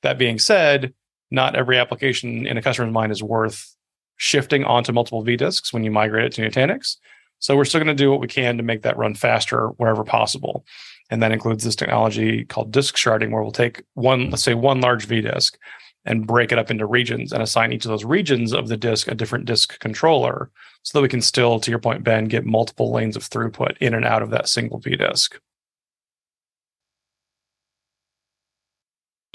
That 0.02 0.18
being 0.18 0.38
said, 0.38 0.92
not 1.30 1.54
every 1.54 1.78
application 1.78 2.46
in 2.46 2.56
a 2.56 2.62
customer's 2.62 2.92
mind 2.92 3.12
is 3.12 3.22
worth 3.22 3.74
shifting 4.16 4.64
onto 4.64 4.92
multiple 4.92 5.24
vDisks 5.24 5.72
when 5.72 5.84
you 5.84 5.90
migrate 5.90 6.24
it 6.24 6.32
to 6.32 6.42
Nutanix. 6.42 6.96
So 7.38 7.56
we're 7.56 7.64
still 7.64 7.82
going 7.82 7.94
to 7.94 8.02
do 8.02 8.10
what 8.10 8.20
we 8.20 8.28
can 8.28 8.56
to 8.56 8.62
make 8.62 8.82
that 8.82 8.96
run 8.96 9.14
faster 9.14 9.68
wherever 9.76 10.04
possible. 10.04 10.64
And 11.10 11.22
that 11.22 11.32
includes 11.32 11.64
this 11.64 11.76
technology 11.76 12.44
called 12.44 12.72
disk 12.72 12.96
sharding, 12.96 13.30
where 13.30 13.42
we'll 13.42 13.52
take 13.52 13.84
one, 13.94 14.30
let's 14.30 14.42
say 14.42 14.54
one 14.54 14.80
large 14.80 15.06
V 15.06 15.20
disk 15.20 15.58
and 16.04 16.26
break 16.26 16.52
it 16.52 16.58
up 16.58 16.70
into 16.70 16.86
regions 16.86 17.32
and 17.32 17.42
assign 17.42 17.72
each 17.72 17.84
of 17.84 17.90
those 17.90 18.04
regions 18.04 18.52
of 18.52 18.68
the 18.68 18.76
disk 18.76 19.08
a 19.08 19.14
different 19.14 19.44
disk 19.44 19.78
controller 19.80 20.50
so 20.82 20.98
that 20.98 21.02
we 21.02 21.08
can 21.08 21.20
still, 21.20 21.58
to 21.60 21.70
your 21.70 21.80
point, 21.80 22.04
Ben, 22.04 22.26
get 22.26 22.44
multiple 22.44 22.92
lanes 22.92 23.16
of 23.16 23.22
throughput 23.28 23.76
in 23.78 23.92
and 23.92 24.04
out 24.04 24.22
of 24.22 24.30
that 24.30 24.48
single 24.48 24.78
V 24.78 24.96
disk. 24.96 25.40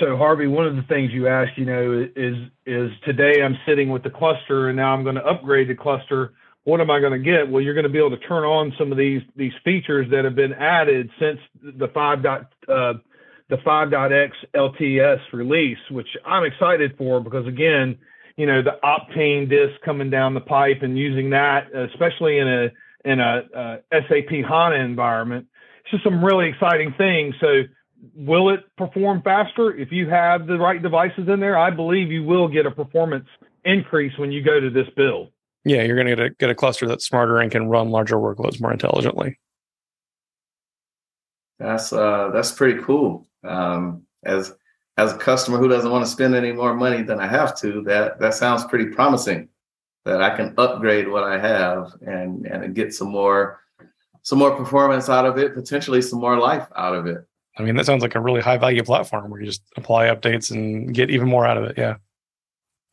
So 0.02 0.18
Harvey, 0.18 0.48
one 0.48 0.66
of 0.66 0.76
the 0.76 0.82
things 0.84 1.12
you 1.12 1.28
asked, 1.28 1.58
you 1.58 1.66
know, 1.66 2.08
is 2.16 2.36
is 2.66 2.90
today 3.06 3.44
I'm 3.44 3.56
sitting 3.68 3.90
with 3.90 4.02
the 4.02 4.10
cluster 4.10 4.70
and 4.70 4.76
now 4.76 4.94
I'm 4.94 5.04
going 5.04 5.16
to 5.16 5.26
upgrade 5.26 5.68
the 5.68 5.76
cluster. 5.76 6.34
What 6.64 6.80
am 6.80 6.92
I 6.92 7.00
going 7.00 7.14
to 7.14 7.20
get? 7.20 7.50
Well, 7.50 7.62
you're 7.62 7.74
going 7.74 7.86
to 7.86 7.90
be 7.90 7.98
able 7.98 8.12
to 8.12 8.28
turn 8.28 8.44
on 8.44 8.74
some 8.78 8.92
of 8.92 8.98
these 8.98 9.22
these 9.36 9.54
features 9.64 10.08
that 10.12 10.26
have 10.26 10.36
been 10.36 10.54
added 10.54 11.10
since 11.20 11.40
the 11.62 11.88
five 11.94 12.22
dot 12.24 12.52
uh, 12.68 12.94
the 13.52 13.58
5.x 13.58 14.34
LTS 14.56 15.20
release, 15.34 15.78
which 15.92 16.08
I'm 16.26 16.46
excited 16.46 16.96
for 16.98 17.20
because 17.20 17.46
again, 17.46 17.98
you 18.38 18.46
know, 18.46 18.62
the 18.62 18.80
Optane 18.82 19.50
disk 19.50 19.82
coming 19.84 20.10
down 20.10 20.34
the 20.34 20.40
pipe 20.40 20.84
and 20.84 20.98
using 20.98 21.32
that, 21.32 21.68
especially 21.76 22.40
in 22.40 22.48
a 22.48 22.70
in 23.04 23.20
a 23.20 23.42
uh, 23.56 23.76
SAP 23.92 24.30
HANA 24.48 24.76
environment, 24.76 25.48
it's 25.82 25.92
just 25.92 26.04
some 26.04 26.24
really 26.24 26.48
exciting 26.48 26.94
things. 26.98 27.36
So 27.42 27.64
will 28.16 28.54
it 28.54 28.62
perform 28.78 29.22
faster 29.22 29.76
if 29.76 29.92
you 29.92 30.10
have 30.10 30.48
the 30.48 30.58
right 30.58 30.82
devices 30.82 31.28
in 31.28 31.40
there? 31.40 31.58
I 31.58 31.72
believe 31.72 32.12
you 32.12 32.24
will 32.24 32.48
get 32.48 32.66
a 32.66 32.72
performance 32.72 33.28
increase 33.66 34.18
when 34.18 34.32
you 34.32 34.44
go 34.44 34.60
to 34.60 34.70
this 34.70 34.88
build. 34.96 35.30
Yeah, 35.64 35.84
you're 35.84 35.96
going 35.96 36.08
to 36.08 36.16
get 36.16 36.26
a, 36.26 36.30
get 36.32 36.50
a 36.50 36.56
cluster 36.56 36.88
that's 36.88 37.06
smarter 37.06 37.40
and 37.40 37.52
can 37.52 37.70
run 37.70 37.90
larger 37.90 38.16
workloads 38.16 38.60
more 38.60 38.72
intelligently. 38.72 39.40
That's 41.60 41.94
uh, 41.94 42.32
that's 42.34 42.52
pretty 42.52 42.82
cool. 42.82 43.28
Um, 43.44 44.04
as 44.24 44.54
as 44.98 45.14
a 45.14 45.18
customer 45.18 45.58
who 45.58 45.68
doesn't 45.68 45.92
want 45.92 46.04
to 46.04 46.12
spend 46.12 46.34
any 46.34 46.52
more 46.52 46.74
money 46.74 47.04
than 47.04 47.20
I 47.20 47.28
have 47.28 47.56
to, 47.60 47.84
that 47.84 48.20
that 48.20 48.34
sounds 48.34 48.66
pretty 48.66 48.88
promising. 48.88 49.50
That 50.04 50.24
I 50.24 50.36
can 50.36 50.56
upgrade 50.58 51.08
what 51.08 51.24
I 51.24 51.38
have 51.38 51.94
and 52.02 52.48
and 52.48 52.74
get 52.74 52.96
some 52.96 53.10
more 53.10 53.60
some 54.24 54.40
more 54.40 54.56
performance 54.56 55.10
out 55.10 55.26
of 55.26 55.38
it, 55.38 55.54
potentially 55.54 56.02
some 56.02 56.20
more 56.20 56.40
life 56.40 56.68
out 56.76 56.96
of 56.96 57.06
it. 57.06 57.26
I 57.58 57.64
mean, 57.64 57.76
that 57.76 57.86
sounds 57.86 58.02
like 58.02 58.16
a 58.16 58.20
really 58.20 58.42
high 58.42 58.58
value 58.58 58.84
platform 58.84 59.30
where 59.30 59.40
you 59.40 59.46
just 59.46 59.62
apply 59.78 60.08
updates 60.08 60.52
and 60.52 60.94
get 60.94 61.12
even 61.12 61.28
more 61.28 61.46
out 61.46 61.58
of 61.58 61.66
it. 61.66 61.78
Yeah. 61.78 61.96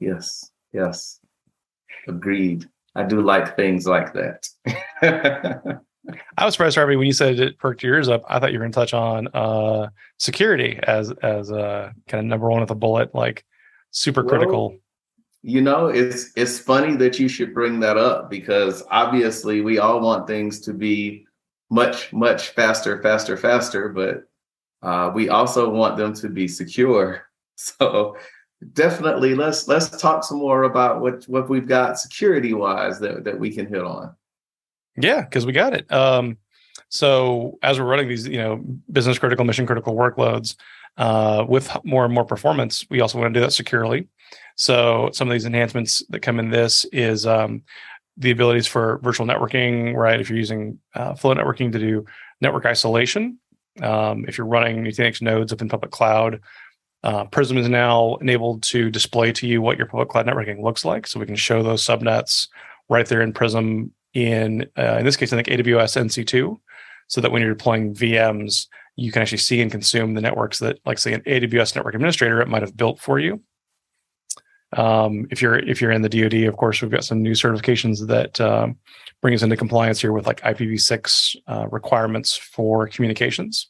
Yes. 0.00 0.50
Yes. 0.72 1.20
Agreed. 2.07 2.69
I 2.95 3.05
do 3.05 3.21
like 3.21 3.57
things 3.57 3.87
like 3.87 4.12
that. 4.14 4.49
I 6.37 6.45
was 6.45 6.55
surprised, 6.55 6.76
Harvey, 6.76 6.97
when 6.97 7.07
you 7.07 7.12
said 7.12 7.38
it 7.38 7.59
perked 7.59 7.83
your 7.83 7.95
ears 7.95 8.09
up. 8.09 8.25
I 8.28 8.38
thought 8.38 8.52
you 8.52 8.59
were 8.59 8.64
going 8.64 8.73
to 8.73 8.81
touch 8.81 8.95
on 8.95 9.28
uh, 9.28 9.90
security 10.19 10.78
as 10.83 11.12
as 11.23 11.50
a 11.50 11.93
kind 12.09 12.21
of 12.21 12.26
number 12.26 12.49
one 12.49 12.61
with 12.61 12.71
a 12.71 12.75
bullet, 12.75 13.14
like 13.14 13.45
super 13.90 14.23
well, 14.23 14.28
critical. 14.28 14.76
You 15.43 15.61
know, 15.61 15.88
it's 15.88 16.33
it's 16.37 16.59
funny 16.59 16.97
that 16.97 17.19
you 17.19 17.28
should 17.28 17.55
bring 17.55 17.81
that 17.81 17.97
up 17.97 18.31
because 18.31 18.83
obviously 18.90 19.61
we 19.61 19.78
all 19.78 20.00
want 20.00 20.26
things 20.26 20.61
to 20.61 20.73
be 20.73 21.26
much 21.71 22.12
much 22.12 22.49
faster, 22.50 23.02
faster, 23.02 23.37
faster, 23.37 23.88
but 23.90 24.25
uh, 24.83 25.11
we 25.14 25.28
also 25.28 25.69
want 25.69 25.97
them 25.97 26.14
to 26.14 26.28
be 26.28 26.49
secure. 26.49 27.25
So 27.61 28.17
definitely 28.73 29.35
let's 29.35 29.69
let's 29.69 29.88
talk 29.88 30.25
some 30.25 30.38
more 30.38 30.65
about 30.65 31.00
what 31.00 31.25
what 31.29 31.49
we've 31.49 31.69
got 31.69 31.99
security 31.99 32.55
wise 32.55 32.99
that, 33.00 33.25
that 33.25 33.38
we 33.38 33.50
can 33.53 33.67
hit 33.67 33.85
on. 33.85 34.15
Yeah, 34.97 35.23
because 35.23 35.47
we 35.47 35.53
got 35.53 35.75
it. 35.75 35.91
Um, 35.93 36.38
so 36.88 37.59
as 37.62 37.79
we're 37.79 37.87
running 37.87 38.09
these, 38.09 38.27
you 38.27 38.38
know, 38.38 38.65
business 38.91 39.19
critical, 39.19 39.45
mission 39.45 39.67
critical 39.67 39.95
workloads 39.95 40.57
uh, 40.97 41.45
with 41.49 41.71
more 41.85 42.05
and 42.05 42.12
more 42.12 42.25
performance, 42.25 42.85
we 42.91 43.00
also 43.00 43.19
want 43.19 43.33
to 43.33 43.38
do 43.38 43.45
that 43.45 43.53
securely. 43.53 44.09
So 44.57 45.11
some 45.12 45.29
of 45.29 45.33
these 45.33 45.45
enhancements 45.45 46.03
that 46.09 46.21
come 46.21 46.41
in 46.41 46.50
this 46.50 46.85
is 46.87 47.27
um, 47.27 47.62
the 48.17 48.33
abilities 48.33 48.67
for 48.67 48.99
virtual 49.03 49.27
networking, 49.27 49.95
right? 49.95 50.21
If 50.21 50.29
you're 50.29 50.38
using 50.38 50.79
uh, 50.95 51.15
flow 51.15 51.35
networking 51.35 51.71
to 51.73 51.79
do 51.79 52.05
network 52.41 52.67
isolation, 52.67 53.38
um, 53.83 54.25
if 54.27 54.37
you're 54.37 54.47
running 54.47 54.83
Nutanix 54.83 55.23
nodes 55.23 55.53
up 55.53 55.61
in 55.61 55.69
public 55.69 55.93
cloud, 55.93 56.41
uh, 57.05 57.25
Prism 57.26 57.57
is 57.59 57.69
now 57.69 58.17
enabled 58.17 58.62
to 58.64 58.90
display 58.90 59.33
to 59.33 59.47
you 59.47 59.62
what 59.62 59.78
your 59.78 59.87
public 59.87 60.09
cloud 60.09 60.26
networking 60.26 60.62
looks 60.62 60.85
like. 60.85 61.07
So 61.07 61.21
we 61.21 61.26
can 61.26 61.37
show 61.37 61.62
those 61.62 61.85
subnets 61.85 62.49
right 62.88 63.07
there 63.07 63.23
in 63.23 63.33
Prism. 63.33 63.93
In 64.14 64.67
uh, 64.76 64.97
in 64.99 65.05
this 65.05 65.17
case, 65.17 65.33
I 65.33 65.37
think 65.40 65.49
AWS 65.49 65.97
NC2, 65.97 66.59
so 67.09 67.21
that 67.21 67.31
when 67.31 67.43
you're 67.43 67.55
deploying 67.55 67.95
VMs, 67.95 68.67
you 68.97 69.12
can 69.12 69.23
actually 69.23 69.38
see 69.38 69.61
and 69.61 69.71
consume 69.71 70.14
the 70.14 70.21
networks 70.21 70.59
that, 70.59 70.78
like 70.87 70.99
say, 70.99 71.12
an 71.12 71.21
AWS 71.21 71.76
network 71.76 71.95
administrator 71.95 72.40
it 72.40 72.49
might 72.49 72.62
have 72.62 72.76
built 72.76 72.99
for 72.99 73.19
you. 73.21 73.40
Um, 74.76 75.26
if 75.31 75.40
you're 75.40 75.59
if 75.59 75.81
you're 75.81 75.93
in 75.93 76.02
the 76.02 76.09
DoD, 76.09 76.49
of 76.49 76.57
course, 76.57 76.83
we've 76.83 76.90
got 76.90 77.05
some 77.05 77.23
new 77.23 77.33
certifications 77.33 78.07
that 78.09 78.40
um, 78.40 78.76
bring 79.23 79.35
us 79.35 79.43
into 79.43 79.57
compliance 79.57 80.00
here 80.00 80.12
with 80.12 80.26
like 80.26 80.40
IPv6 80.40 81.37
uh, 81.47 81.69
requirements 81.71 82.37
for 82.37 82.88
communications. 82.88 83.69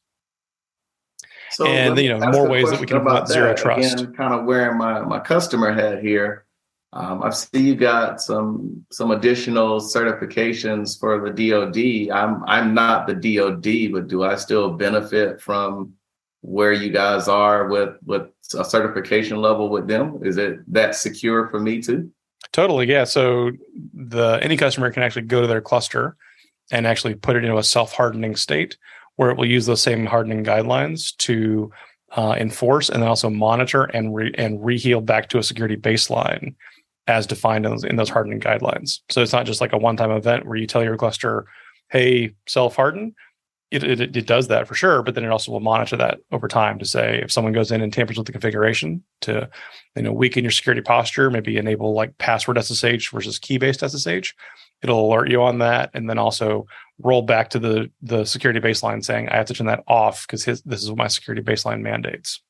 So 1.50 1.66
and 1.66 1.98
you 1.98 2.16
know 2.16 2.30
more 2.30 2.48
ways 2.48 2.70
that 2.70 2.80
we 2.80 2.86
can 2.86 2.98
about 2.98 3.28
zero 3.28 3.54
trust. 3.54 4.00
Again, 4.00 4.14
kind 4.14 4.34
of 4.34 4.44
wearing 4.44 4.78
my 4.78 5.00
my 5.00 5.18
customer 5.18 5.72
hat 5.72 6.02
here. 6.02 6.44
Um, 6.92 7.22
I 7.22 7.30
see 7.30 7.60
you 7.60 7.74
got 7.74 8.20
some 8.20 8.84
some 8.90 9.10
additional 9.10 9.80
certifications 9.80 10.98
for 10.98 11.20
the 11.20 11.50
DoD. 11.50 12.10
I'm 12.16 12.42
I'm 12.46 12.74
not 12.74 13.06
the 13.06 13.14
DoD, 13.14 13.92
but 13.92 14.08
do 14.08 14.24
I 14.24 14.36
still 14.36 14.72
benefit 14.72 15.40
from 15.40 15.94
where 16.40 16.72
you 16.72 16.90
guys 16.90 17.28
are 17.28 17.68
with 17.68 17.96
with 18.04 18.28
a 18.56 18.64
certification 18.64 19.38
level 19.38 19.68
with 19.68 19.86
them? 19.86 20.20
Is 20.22 20.38
it 20.38 20.60
that 20.72 20.94
secure 20.94 21.48
for 21.48 21.60
me 21.60 21.82
too? 21.82 22.10
Totally, 22.52 22.86
yeah. 22.86 23.04
So 23.04 23.52
the 23.92 24.38
any 24.42 24.56
customer 24.56 24.90
can 24.90 25.02
actually 25.02 25.22
go 25.22 25.42
to 25.42 25.46
their 25.46 25.60
cluster 25.60 26.16
and 26.70 26.86
actually 26.86 27.14
put 27.14 27.36
it 27.36 27.44
into 27.44 27.58
a 27.58 27.62
self-hardening 27.62 28.36
state 28.36 28.76
where 29.18 29.30
it 29.30 29.36
will 29.36 29.46
use 29.46 29.66
those 29.66 29.82
same 29.82 30.06
hardening 30.06 30.44
guidelines 30.44 31.16
to 31.18 31.70
uh, 32.16 32.34
enforce 32.38 32.88
and 32.88 33.02
then 33.02 33.08
also 33.08 33.28
monitor 33.28 33.84
and 33.84 34.14
re- 34.14 34.34
and 34.38 34.60
reheal 34.60 35.04
back 35.04 35.28
to 35.28 35.38
a 35.38 35.42
security 35.42 35.76
baseline 35.76 36.54
as 37.06 37.26
defined 37.26 37.66
in 37.66 37.72
those, 37.72 37.84
in 37.84 37.96
those 37.96 38.08
hardening 38.08 38.40
guidelines. 38.40 39.00
So 39.10 39.20
it's 39.20 39.32
not 39.32 39.44
just 39.44 39.60
like 39.60 39.72
a 39.72 39.78
one-time 39.78 40.12
event 40.12 40.46
where 40.46 40.56
you 40.56 40.66
tell 40.66 40.84
your 40.84 40.96
cluster, 40.96 41.46
"Hey, 41.90 42.34
self-harden." 42.46 43.14
it, 43.70 43.84
it, 43.84 44.16
it 44.16 44.26
does 44.26 44.48
that 44.48 44.66
for 44.66 44.74
sure, 44.74 45.02
but 45.02 45.14
then 45.14 45.24
it 45.24 45.30
also 45.30 45.52
will 45.52 45.60
monitor 45.60 45.96
that 45.96 46.20
over 46.32 46.48
time 46.48 46.78
to 46.78 46.86
say 46.86 47.20
if 47.22 47.30
someone 47.30 47.52
goes 47.52 47.70
in 47.70 47.82
and 47.82 47.92
tampers 47.92 48.16
with 48.16 48.26
the 48.26 48.32
configuration 48.32 49.02
to, 49.20 49.48
you 49.94 50.02
know, 50.02 50.12
weaken 50.12 50.42
your 50.42 50.50
security 50.50 50.80
posture, 50.80 51.30
maybe 51.30 51.58
enable 51.58 51.92
like 51.92 52.16
password 52.16 52.62
SSH 52.62 53.10
versus 53.10 53.38
key 53.38 53.58
based 53.58 53.80
SSH. 53.80 54.32
It'll 54.80 55.06
alert 55.06 55.28
you 55.28 55.42
on 55.42 55.58
that, 55.58 55.90
and 55.92 56.08
then 56.08 56.18
also 56.18 56.66
roll 57.00 57.22
back 57.22 57.50
to 57.50 57.58
the 57.58 57.90
the 58.02 58.24
security 58.24 58.60
baseline 58.60 59.04
saying 59.04 59.28
I 59.28 59.36
have 59.36 59.46
to 59.46 59.54
turn 59.54 59.66
that 59.68 59.84
off 59.86 60.26
because 60.26 60.44
this 60.44 60.82
is 60.82 60.90
what 60.90 60.98
my 60.98 61.08
security 61.08 61.42
baseline 61.42 61.80
mandates. 61.80 62.42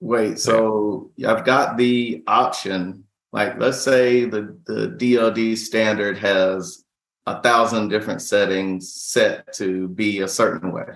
Wait, 0.00 0.38
so 0.38 1.10
yeah. 1.16 1.32
I've 1.32 1.44
got 1.44 1.76
the 1.76 2.22
option. 2.26 3.04
Like, 3.32 3.58
let's 3.58 3.80
say 3.80 4.24
the 4.24 4.56
the 4.66 4.88
DoD 4.88 5.56
standard 5.56 6.18
has 6.18 6.84
a 7.26 7.40
thousand 7.40 7.88
different 7.88 8.20
settings 8.20 8.92
set 8.92 9.52
to 9.54 9.88
be 9.88 10.20
a 10.20 10.28
certain 10.28 10.72
way. 10.72 10.86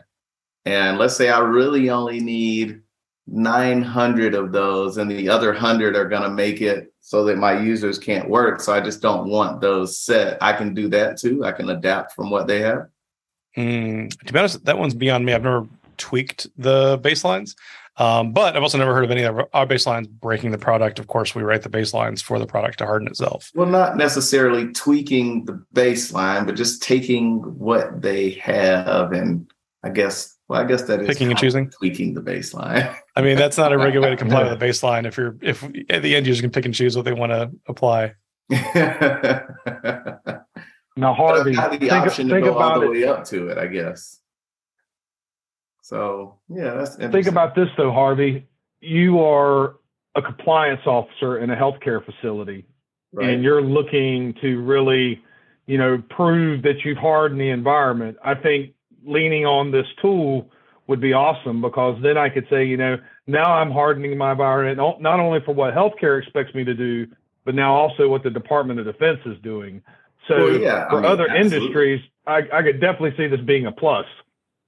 And 0.64 0.98
let's 0.98 1.16
say 1.16 1.30
I 1.30 1.38
really 1.38 1.88
only 1.88 2.20
need 2.20 2.82
900 3.26 4.34
of 4.34 4.52
those, 4.52 4.98
and 4.98 5.10
the 5.10 5.28
other 5.28 5.52
100 5.52 5.96
are 5.96 6.08
going 6.08 6.22
to 6.22 6.30
make 6.30 6.60
it 6.60 6.92
so 7.00 7.24
that 7.24 7.38
my 7.38 7.58
users 7.58 7.98
can't 7.98 8.28
work. 8.28 8.60
So 8.60 8.72
I 8.72 8.80
just 8.80 9.00
don't 9.00 9.28
want 9.28 9.60
those 9.60 9.98
set. 9.98 10.38
I 10.40 10.52
can 10.52 10.74
do 10.74 10.88
that 10.88 11.18
too. 11.18 11.44
I 11.44 11.52
can 11.52 11.70
adapt 11.70 12.12
from 12.12 12.30
what 12.30 12.46
they 12.46 12.60
have. 12.60 12.88
Mm, 13.56 14.10
to 14.24 14.32
be 14.32 14.38
honest, 14.38 14.64
that 14.64 14.78
one's 14.78 14.94
beyond 14.94 15.24
me. 15.24 15.32
I've 15.32 15.42
never 15.42 15.66
tweaked 15.96 16.48
the 16.56 16.98
baselines. 16.98 17.54
Um, 17.98 18.32
but 18.32 18.54
I've 18.54 18.62
also 18.62 18.76
never 18.76 18.92
heard 18.94 19.04
of 19.04 19.10
any 19.10 19.22
of 19.22 19.38
our 19.54 19.66
baselines 19.66 20.08
breaking 20.08 20.50
the 20.50 20.58
product. 20.58 20.98
Of 20.98 21.06
course, 21.06 21.34
we 21.34 21.42
write 21.42 21.62
the 21.62 21.70
baselines 21.70 22.22
for 22.22 22.38
the 22.38 22.46
product 22.46 22.78
to 22.78 22.86
harden 22.86 23.08
itself. 23.08 23.50
Well, 23.54 23.66
not 23.66 23.96
necessarily 23.96 24.72
tweaking 24.72 25.46
the 25.46 25.64
baseline, 25.74 26.44
but 26.44 26.56
just 26.56 26.82
taking 26.82 27.38
what 27.58 28.02
they 28.02 28.30
have 28.32 29.12
and 29.12 29.50
I 29.82 29.90
guess 29.90 30.35
well, 30.48 30.60
I 30.60 30.64
guess 30.64 30.82
that 30.82 31.00
is 31.00 31.08
picking 31.08 31.28
and 31.28 31.38
choosing, 31.38 31.70
tweaking 31.70 32.14
the 32.14 32.20
baseline. 32.20 32.96
I 33.16 33.22
mean, 33.22 33.36
that's 33.36 33.58
not 33.58 33.72
a 33.72 33.78
regular 33.78 34.06
way 34.06 34.10
to 34.10 34.16
comply 34.16 34.48
with 34.48 34.58
the 34.58 34.66
baseline. 34.66 35.04
If 35.06 35.16
you're 35.16 35.36
if 35.42 35.64
at 35.90 36.02
the 36.02 36.14
end 36.14 36.26
user 36.26 36.40
can 36.40 36.50
pick 36.50 36.64
and 36.64 36.74
choose 36.74 36.94
what 36.94 37.04
they 37.04 37.12
want 37.12 37.32
to 37.32 37.50
apply. 37.66 38.14
now, 40.96 41.12
Harvey, 41.14 41.54
got 41.54 41.72
the 41.72 41.78
think, 41.78 41.92
option 41.92 42.28
think 42.28 42.44
to 42.44 42.52
go 42.52 42.58
all 42.58 42.78
the 42.78 42.86
it. 42.86 42.90
way 42.90 43.04
up 43.04 43.24
to 43.26 43.48
it, 43.48 43.58
I 43.58 43.66
guess. 43.66 44.20
So 45.82 46.38
yeah, 46.48 46.74
that's 46.74 46.96
think 46.96 47.26
about 47.26 47.56
this 47.56 47.68
though, 47.76 47.92
Harvey. 47.92 48.46
You 48.80 49.20
are 49.20 49.76
a 50.14 50.22
compliance 50.22 50.82
officer 50.86 51.38
in 51.38 51.50
a 51.50 51.56
healthcare 51.56 52.04
facility, 52.04 52.66
right. 53.12 53.30
and 53.30 53.42
you're 53.42 53.62
looking 53.62 54.34
to 54.42 54.60
really, 54.62 55.20
you 55.66 55.76
know, 55.76 56.00
prove 56.10 56.62
that 56.62 56.84
you've 56.84 56.98
hardened 56.98 57.40
the 57.40 57.50
environment. 57.50 58.16
I 58.22 58.36
think 58.36 58.75
leaning 59.06 59.46
on 59.46 59.70
this 59.70 59.86
tool 60.02 60.50
would 60.86 61.00
be 61.00 61.12
awesome 61.12 61.60
because 61.60 62.00
then 62.02 62.16
I 62.16 62.28
could 62.28 62.46
say, 62.48 62.64
you 62.64 62.76
know, 62.76 62.96
now 63.26 63.54
I'm 63.54 63.70
hardening 63.70 64.16
my 64.16 64.32
environment 64.32 65.00
not 65.00 65.20
only 65.20 65.40
for 65.44 65.52
what 65.54 65.74
healthcare 65.74 66.22
expects 66.22 66.54
me 66.54 66.64
to 66.64 66.74
do, 66.74 67.06
but 67.44 67.54
now 67.54 67.74
also 67.74 68.08
what 68.08 68.22
the 68.22 68.30
Department 68.30 68.80
of 68.80 68.86
Defense 68.86 69.20
is 69.26 69.36
doing. 69.42 69.82
So 70.28 70.36
well, 70.36 70.60
yeah, 70.60 70.88
for 70.88 70.98
I 70.98 71.02
mean, 71.02 71.10
other 71.10 71.28
absolutely. 71.28 71.58
industries, 71.58 72.00
I, 72.26 72.42
I 72.52 72.62
could 72.62 72.80
definitely 72.80 73.14
see 73.16 73.28
this 73.28 73.40
being 73.40 73.66
a 73.66 73.72
plus. 73.72 74.06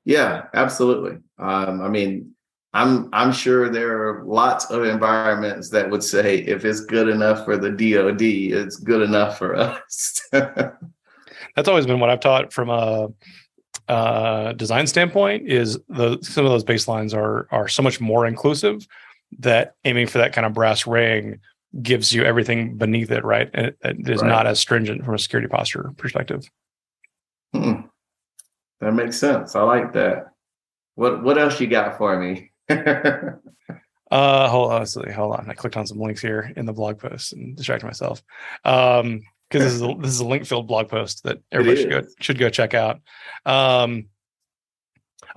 Yeah, 0.05 0.45
absolutely. 0.55 1.19
Um, 1.39 1.83
I 1.83 1.89
mean, 1.89 2.35
I'm 2.73 3.09
I'm 3.13 3.33
sure 3.33 3.69
there 3.69 4.09
are 4.09 4.25
lots 4.25 4.67
of 4.67 4.85
environments 4.85 5.71
that 5.71 5.91
would 5.91 6.03
say 6.03 6.39
if 6.39 6.65
it's 6.65 6.81
good 6.81 7.09
enough 7.09 7.45
for 7.45 7.57
the 7.57 7.71
DoD, 7.71 8.23
it's 8.23 8.77
good 8.77 9.03
enough 9.03 9.39
for 9.39 9.57
us. 9.57 10.23
That's 10.31 11.69
always 11.69 11.87
been 11.87 11.99
what 11.99 12.11
I've 12.11 12.21
taught 12.21 12.53
from 12.53 12.71
a 12.71 13.09
uh, 13.89 14.53
design 14.53 14.87
standpoint. 14.87 15.49
Is 15.51 15.79
the 15.89 16.19
some 16.23 16.45
of 16.45 16.51
those 16.51 16.65
baselines 16.65 17.15
are 17.15 17.47
are 17.51 17.69
so 17.69 17.83
much 17.83 18.01
more 18.01 18.27
inclusive 18.27 18.87
that 19.39 19.75
aiming 19.85 20.07
for 20.07 20.19
that 20.19 20.33
kind 20.33 20.47
of 20.47 20.55
brass 20.55 20.87
ring 20.87 21.41
gives 21.83 22.13
you 22.15 22.25
everything 22.25 22.77
beneath 22.77 23.11
it, 23.11 23.25
right? 23.25 23.51
And 23.53 23.67
it, 23.67 23.79
it 23.83 24.09
is 24.09 24.23
Right. 24.23 24.29
not 24.29 24.47
as 24.47 24.59
stringent 24.59 25.05
from 25.05 25.15
a 25.15 25.19
security 25.19 25.49
posture 25.49 25.93
perspective. 25.97 26.49
Hmm. 27.55 27.83
That 28.81 28.93
makes 28.93 29.19
sense. 29.19 29.55
I 29.55 29.63
like 29.63 29.93
that. 29.95 30.29
What 30.95 31.23
what 31.23 31.39
else 31.39 31.61
you 31.61 31.67
got 31.67 31.99
for 31.99 32.19
me? 32.19 32.51
Uh, 34.11 34.49
hold 34.49 34.73
on, 34.73 34.87
hold 35.13 35.35
on. 35.35 35.51
I 35.51 35.53
clicked 35.53 35.77
on 35.77 35.87
some 35.87 36.01
links 36.01 36.23
here 36.23 36.51
in 36.57 36.65
the 36.65 36.73
blog 36.73 36.99
post 36.99 37.35
and 37.35 37.55
distracted 37.55 37.85
myself. 37.85 38.23
Um, 38.65 39.21
because 39.49 39.65
this 39.65 39.75
is 39.75 39.83
a, 39.83 39.95
this 39.99 40.11
is 40.11 40.21
a 40.21 40.27
link 40.27 40.47
filled 40.47 40.67
blog 40.67 40.89
post 40.89 41.25
that 41.25 41.39
everybody 41.53 41.83
should 41.83 41.91
go 41.91 42.03
should 42.21 42.39
go 42.39 42.51
check 42.51 42.75
out. 42.75 43.01
Um, 43.47 44.07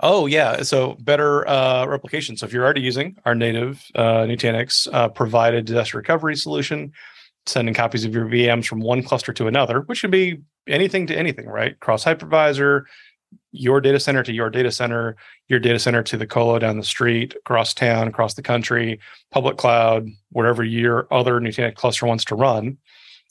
oh 0.00 0.26
yeah, 0.26 0.62
so 0.62 0.96
better 1.00 1.48
uh, 1.48 1.86
replication. 1.86 2.36
So 2.36 2.46
if 2.46 2.52
you're 2.52 2.64
already 2.64 2.82
using 2.82 3.16
our 3.24 3.34
native 3.34 3.82
uh, 3.94 4.22
Nutanix 4.22 4.88
uh, 4.92 5.08
provided 5.08 5.64
disaster 5.64 5.98
recovery 5.98 6.36
solution, 6.36 6.92
sending 7.46 7.74
copies 7.74 8.04
of 8.04 8.14
your 8.14 8.26
VMs 8.26 8.66
from 8.66 8.80
one 8.80 9.02
cluster 9.02 9.32
to 9.32 9.46
another, 9.46 9.80
which 9.80 10.02
could 10.02 10.10
be 10.10 10.40
anything 10.68 11.06
to 11.08 11.16
anything, 11.16 11.46
right? 11.46 11.78
Cross 11.80 12.04
hypervisor, 12.04 12.84
your 13.50 13.80
data 13.80 14.00
center 14.00 14.22
to 14.22 14.32
your 14.32 14.50
data 14.50 14.70
center, 14.70 15.16
your 15.48 15.58
data 15.58 15.78
center 15.78 16.02
to 16.02 16.16
the 16.16 16.26
colo 16.26 16.58
down 16.58 16.76
the 16.76 16.84
street, 16.84 17.34
across 17.36 17.74
town, 17.74 18.08
across 18.08 18.34
the 18.34 18.42
country, 18.42 19.00
public 19.30 19.56
cloud, 19.56 20.08
wherever 20.30 20.62
your 20.62 21.06
other 21.12 21.40
Nutanix 21.40 21.74
cluster 21.74 22.06
wants 22.06 22.24
to 22.26 22.34
run. 22.34 22.78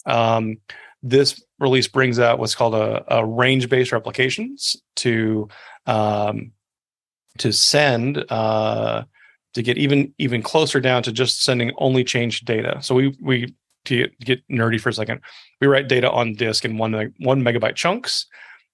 Um, 0.06 0.58
this 1.04 1.44
release 1.60 1.88
brings 1.88 2.20
out 2.20 2.40
what's 2.40 2.56
called 2.56 2.76
a, 2.76 3.04
a 3.08 3.26
range-based 3.26 3.92
replications 3.92 4.76
to 4.98 5.48
um, 5.86 6.52
to 7.38 7.52
send 7.52 8.24
uh, 8.30 9.04
to 9.54 9.62
get 9.62 9.78
even 9.78 10.14
even 10.18 10.42
closer 10.42 10.80
down 10.80 11.04
to 11.04 11.12
just 11.12 11.44
sending 11.44 11.72
only 11.78 12.04
changed 12.04 12.46
data. 12.46 12.78
So 12.82 12.96
we 12.96 13.18
we 13.22 13.56
to 13.86 14.08
get, 14.20 14.48
nerdy 14.48 14.80
for 14.80 14.90
a 14.90 14.94
second, 14.94 15.22
we 15.60 15.68
write 15.68 15.88
data 15.88 16.10
on 16.12 16.34
disk 16.34 16.66
in 16.66 16.78
one 16.78 17.14
one 17.20 17.42
megabyte 17.42 17.76
chunks. 17.76 18.28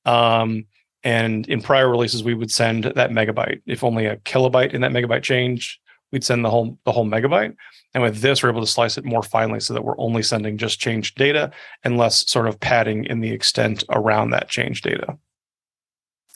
Um, 0.05 0.65
and 1.03 1.47
in 1.47 1.61
prior 1.61 1.89
releases, 1.89 2.23
we 2.23 2.33
would 2.33 2.51
send 2.51 2.83
that 2.83 3.11
megabyte. 3.11 3.61
If 3.65 3.83
only 3.83 4.05
a 4.05 4.17
kilobyte 4.17 4.73
in 4.73 4.81
that 4.81 4.91
megabyte 4.91 5.23
changed, 5.23 5.79
we'd 6.11 6.23
send 6.23 6.43
the 6.43 6.49
whole 6.49 6.77
the 6.83 6.91
whole 6.91 7.05
megabyte. 7.05 7.55
And 7.93 8.03
with 8.03 8.19
this, 8.21 8.43
we're 8.43 8.49
able 8.49 8.61
to 8.61 8.67
slice 8.67 8.97
it 8.97 9.05
more 9.05 9.23
finely 9.23 9.59
so 9.59 9.73
that 9.73 9.83
we're 9.83 9.99
only 9.99 10.23
sending 10.23 10.57
just 10.57 10.79
changed 10.79 11.17
data 11.17 11.51
and 11.83 11.97
less 11.97 12.29
sort 12.29 12.47
of 12.47 12.59
padding 12.59 13.05
in 13.05 13.21
the 13.21 13.31
extent 13.31 13.83
around 13.89 14.31
that 14.31 14.49
changed 14.49 14.83
data. 14.83 15.17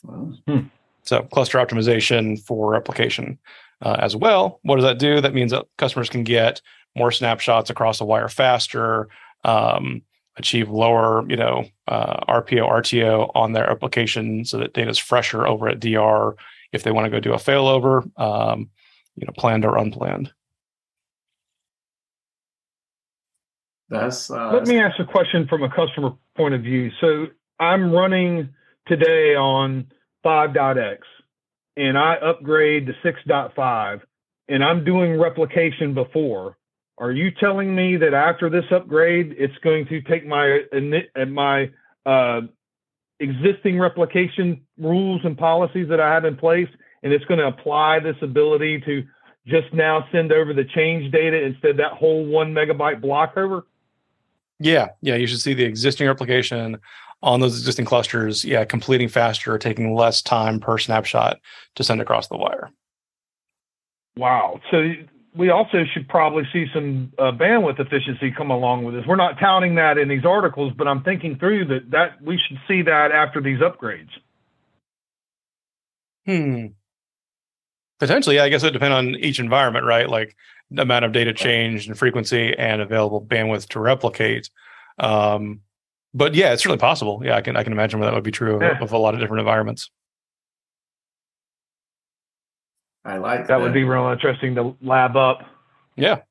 Well, 0.04 0.38
So 1.04 1.24
cluster 1.24 1.58
optimization 1.58 2.44
for 2.44 2.72
replication 2.72 3.38
uh, 3.82 3.98
as 4.00 4.16
well. 4.16 4.60
What 4.64 4.76
does 4.76 4.86
that 4.86 5.00
do? 5.00 5.22
That 5.22 5.34
means 5.34 5.52
that 5.52 5.66
customers 5.78 6.10
can 6.10 6.24
get 6.24 6.62
more 6.96 7.12
snapshots 7.12 7.70
across 7.70 8.00
the 8.00 8.06
wire 8.06 8.28
faster, 8.28 9.08
um, 9.44 10.02
achieve 10.38 10.70
lower, 10.70 11.26
you 11.30 11.36
know, 11.36 11.66
uh, 11.88 12.26
RPO, 12.26 12.68
RTO 12.68 13.32
on 13.36 13.54
their 13.54 13.70
application 13.70 14.46
so 14.46 14.58
that 14.58 14.74
data 14.74 14.90
is 14.90 14.98
fresher 14.98 15.46
over 15.46 15.68
at 15.68 15.80
DR 15.80 16.36
if 16.72 16.84
they 16.84 16.92
want 16.92 17.06
to 17.06 17.12
go 17.12 17.20
do 17.20 17.34
a 17.34 17.38
failover, 17.38 18.10
um, 18.20 18.70
you 19.16 19.26
know, 19.26 19.34
planned 19.38 19.66
or 19.66 19.78
unplanned. 19.78 20.32
that's 23.90 24.32
uh, 24.32 24.52
Let 24.54 24.68
me 24.68 24.80
ask 24.80 25.00
a 25.00 25.06
question 25.06 25.48
from 25.48 25.64
a 25.64 25.70
customer 25.70 26.14
point 26.36 26.54
of 26.54 26.62
view. 26.62 26.90
So 27.02 27.28
I'm 27.60 27.92
running 27.92 28.50
today 28.88 29.36
on 29.36 29.92
5.x 30.26 31.00
and 31.76 31.98
I 31.98 32.16
upgrade 32.16 32.88
to 32.88 32.94
6.5 33.06 34.02
and 34.48 34.64
I'm 34.64 34.84
doing 34.84 35.20
replication 35.20 35.94
before. 35.94 36.58
Are 36.98 37.12
you 37.12 37.32
telling 37.32 37.74
me 37.76 37.98
that 37.98 38.14
after 38.14 38.50
this 38.50 38.66
upgrade, 38.72 39.36
it's 39.38 39.58
going 39.64 39.88
to 39.88 40.02
take 40.02 40.26
my 40.26 40.62
uh, 40.72 41.26
my 41.26 41.72
uh, 42.06 42.42
existing 43.20 43.80
replication 43.80 44.62
rules 44.78 45.22
and 45.24 45.38
policies 45.38 45.88
that 45.90 46.00
I 46.00 46.14
have 46.14 46.26
in 46.26 46.36
place, 46.36 46.68
and 47.04 47.14
it's 47.14 47.26
going 47.26 47.40
to 47.40 47.48
apply 47.48 48.00
this 48.00 48.16
ability 48.22 48.82
to 48.82 49.06
just 49.48 49.74
now 49.74 50.08
send 50.12 50.32
over 50.32 50.54
the 50.54 50.64
change 50.64 51.12
data 51.12 51.42
instead 51.42 51.72
of 51.72 51.78
that 51.78 51.94
whole 51.94 52.26
one 52.26 52.54
megabyte 52.54 53.02
block 53.02 53.38
over? 53.38 53.66
Yeah, 54.60 54.90
yeah, 55.02 55.16
you 55.16 55.26
should 55.26 55.42
see 55.42 55.54
the 55.56 55.64
existing 55.64 56.08
replication 56.08 56.78
on 57.24 57.40
those 57.40 57.58
existing 57.58 57.86
clusters. 57.86 58.46
Yeah, 58.46 58.64
completing 58.66 59.08
faster, 59.08 59.58
taking 59.58 59.96
less 59.96 60.22
time 60.22 60.60
per 60.60 60.78
snapshot 60.78 61.40
to 61.76 61.84
send 61.84 62.02
across 62.02 62.28
the 62.28 62.38
wire. 62.38 62.70
Wow. 64.16 64.60
So 64.70 64.94
we 65.36 65.50
also 65.50 65.84
should 65.94 66.08
probably 66.10 66.44
see 66.52 66.68
some 66.74 67.12
uh, 67.18 67.32
bandwidth 67.32 67.80
efficiency 67.80 68.32
come 68.32 68.52
along 68.52 68.84
with 68.84 68.96
this. 68.96 69.06
We're 69.08 69.16
not 69.16 69.40
touting 69.40 69.76
that 69.76 69.98
in 69.98 70.10
these 70.10 70.26
articles, 70.26 70.74
but 70.78 70.88
I'm 70.88 71.04
thinking 71.04 71.38
through 71.38 71.66
that 71.66 71.92
that 71.92 72.22
we 72.22 72.38
should 72.38 72.60
see 72.68 72.82
that 72.84 73.12
after 73.12 73.42
these 73.42 73.60
upgrades. 73.60 74.10
Hmm. 76.26 76.68
Potentially, 78.02 78.38
yeah, 78.38 78.44
I 78.46 78.50
guess 78.50 78.64
it 78.64 78.66
would 78.66 78.74
depend 78.74 78.96
on 78.96 79.10
each 79.18 79.40
environment, 79.40 79.86
right? 79.86 80.10
Like 80.10 80.36
the 80.72 80.82
amount 80.82 81.06
of 81.06 81.12
data 81.12 81.34
change 81.34 81.88
and 81.88 81.96
frequency 81.96 82.52
and 82.58 82.82
available 82.82 83.22
bandwidth 83.24 83.68
to 83.70 83.80
replicate. 83.80 84.50
Um, 84.98 85.60
but 86.12 86.34
yeah, 86.34 86.52
it's 86.52 86.64
certainly 86.64 86.80
possible. 86.80 87.22
Yeah, 87.24 87.36
I 87.36 87.42
can 87.42 87.56
I 87.56 87.62
can 87.64 87.72
imagine 87.72 88.00
where 88.00 88.10
that 88.10 88.16
would 88.16 88.24
be 88.24 88.32
true 88.32 88.56
of, 88.56 88.64
Yeah. 88.64 88.80
of 88.82 88.92
a 88.92 88.98
lot 88.98 89.14
of 89.14 89.20
different 89.20 89.42
environments. 89.42 89.92
I 93.06 93.18
like 93.18 93.46
That 93.46 93.62
would 93.62 93.72
be 93.74 93.84
real 93.84 94.08
interesting 94.12 94.56
to 94.56 94.76
lab 94.82 95.16
up. 95.16 95.42
Yeah. 95.96 96.22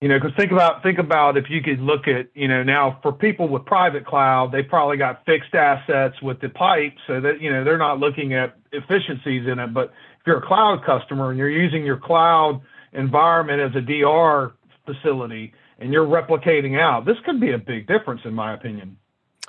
You 0.00 0.08
know, 0.08 0.18
because 0.18 0.34
think 0.34 0.50
about 0.50 0.82
think 0.82 0.98
about 0.98 1.36
if 1.36 1.50
you 1.50 1.60
could 1.60 1.78
look 1.78 2.08
at 2.08 2.28
you 2.34 2.48
know 2.48 2.62
now 2.62 2.98
for 3.02 3.12
people 3.12 3.48
with 3.48 3.66
private 3.66 4.06
cloud, 4.06 4.50
they 4.50 4.62
probably 4.62 4.96
got 4.96 5.26
fixed 5.26 5.54
assets 5.54 6.20
with 6.22 6.40
the 6.40 6.48
pipe, 6.48 6.94
so 7.06 7.20
that 7.20 7.42
you 7.42 7.52
know 7.52 7.64
they're 7.64 7.76
not 7.76 8.00
looking 8.00 8.32
at 8.32 8.56
efficiencies 8.72 9.46
in 9.46 9.58
it. 9.58 9.74
But 9.74 9.92
if 10.22 10.28
you're 10.28 10.38
a 10.38 10.46
cloud 10.46 10.84
customer 10.86 11.30
and 11.30 11.38
you're 11.38 11.50
using 11.50 11.84
your 11.84 11.96
cloud 11.96 12.60
environment 12.92 13.60
as 13.60 13.74
a 13.74 13.80
DR 13.80 14.52
facility 14.86 15.52
and 15.80 15.92
you're 15.92 16.06
replicating 16.06 16.78
out, 16.78 17.04
this 17.04 17.16
could 17.24 17.40
be 17.40 17.50
a 17.50 17.58
big 17.58 17.88
difference 17.88 18.20
in 18.24 18.32
my 18.32 18.54
opinion. 18.54 18.96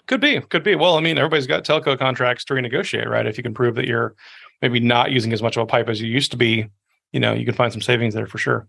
Could 0.07 0.19
be, 0.19 0.41
could 0.41 0.63
be. 0.63 0.73
Well, 0.73 0.97
I 0.97 0.99
mean, 0.99 1.19
everybody's 1.19 1.45
got 1.45 1.63
telco 1.63 1.97
contracts 1.97 2.43
to 2.45 2.55
renegotiate, 2.55 3.07
right? 3.07 3.27
If 3.27 3.37
you 3.37 3.43
can 3.43 3.53
prove 3.53 3.75
that 3.75 3.85
you're 3.85 4.15
maybe 4.63 4.79
not 4.79 5.11
using 5.11 5.31
as 5.31 5.43
much 5.43 5.57
of 5.57 5.63
a 5.63 5.67
pipe 5.67 5.89
as 5.89 6.01
you 6.01 6.07
used 6.07 6.31
to 6.31 6.37
be, 6.37 6.67
you 7.11 7.19
know, 7.19 7.33
you 7.33 7.45
can 7.45 7.53
find 7.53 7.71
some 7.71 7.81
savings 7.81 8.15
there 8.15 8.25
for 8.25 8.39
sure. 8.39 8.67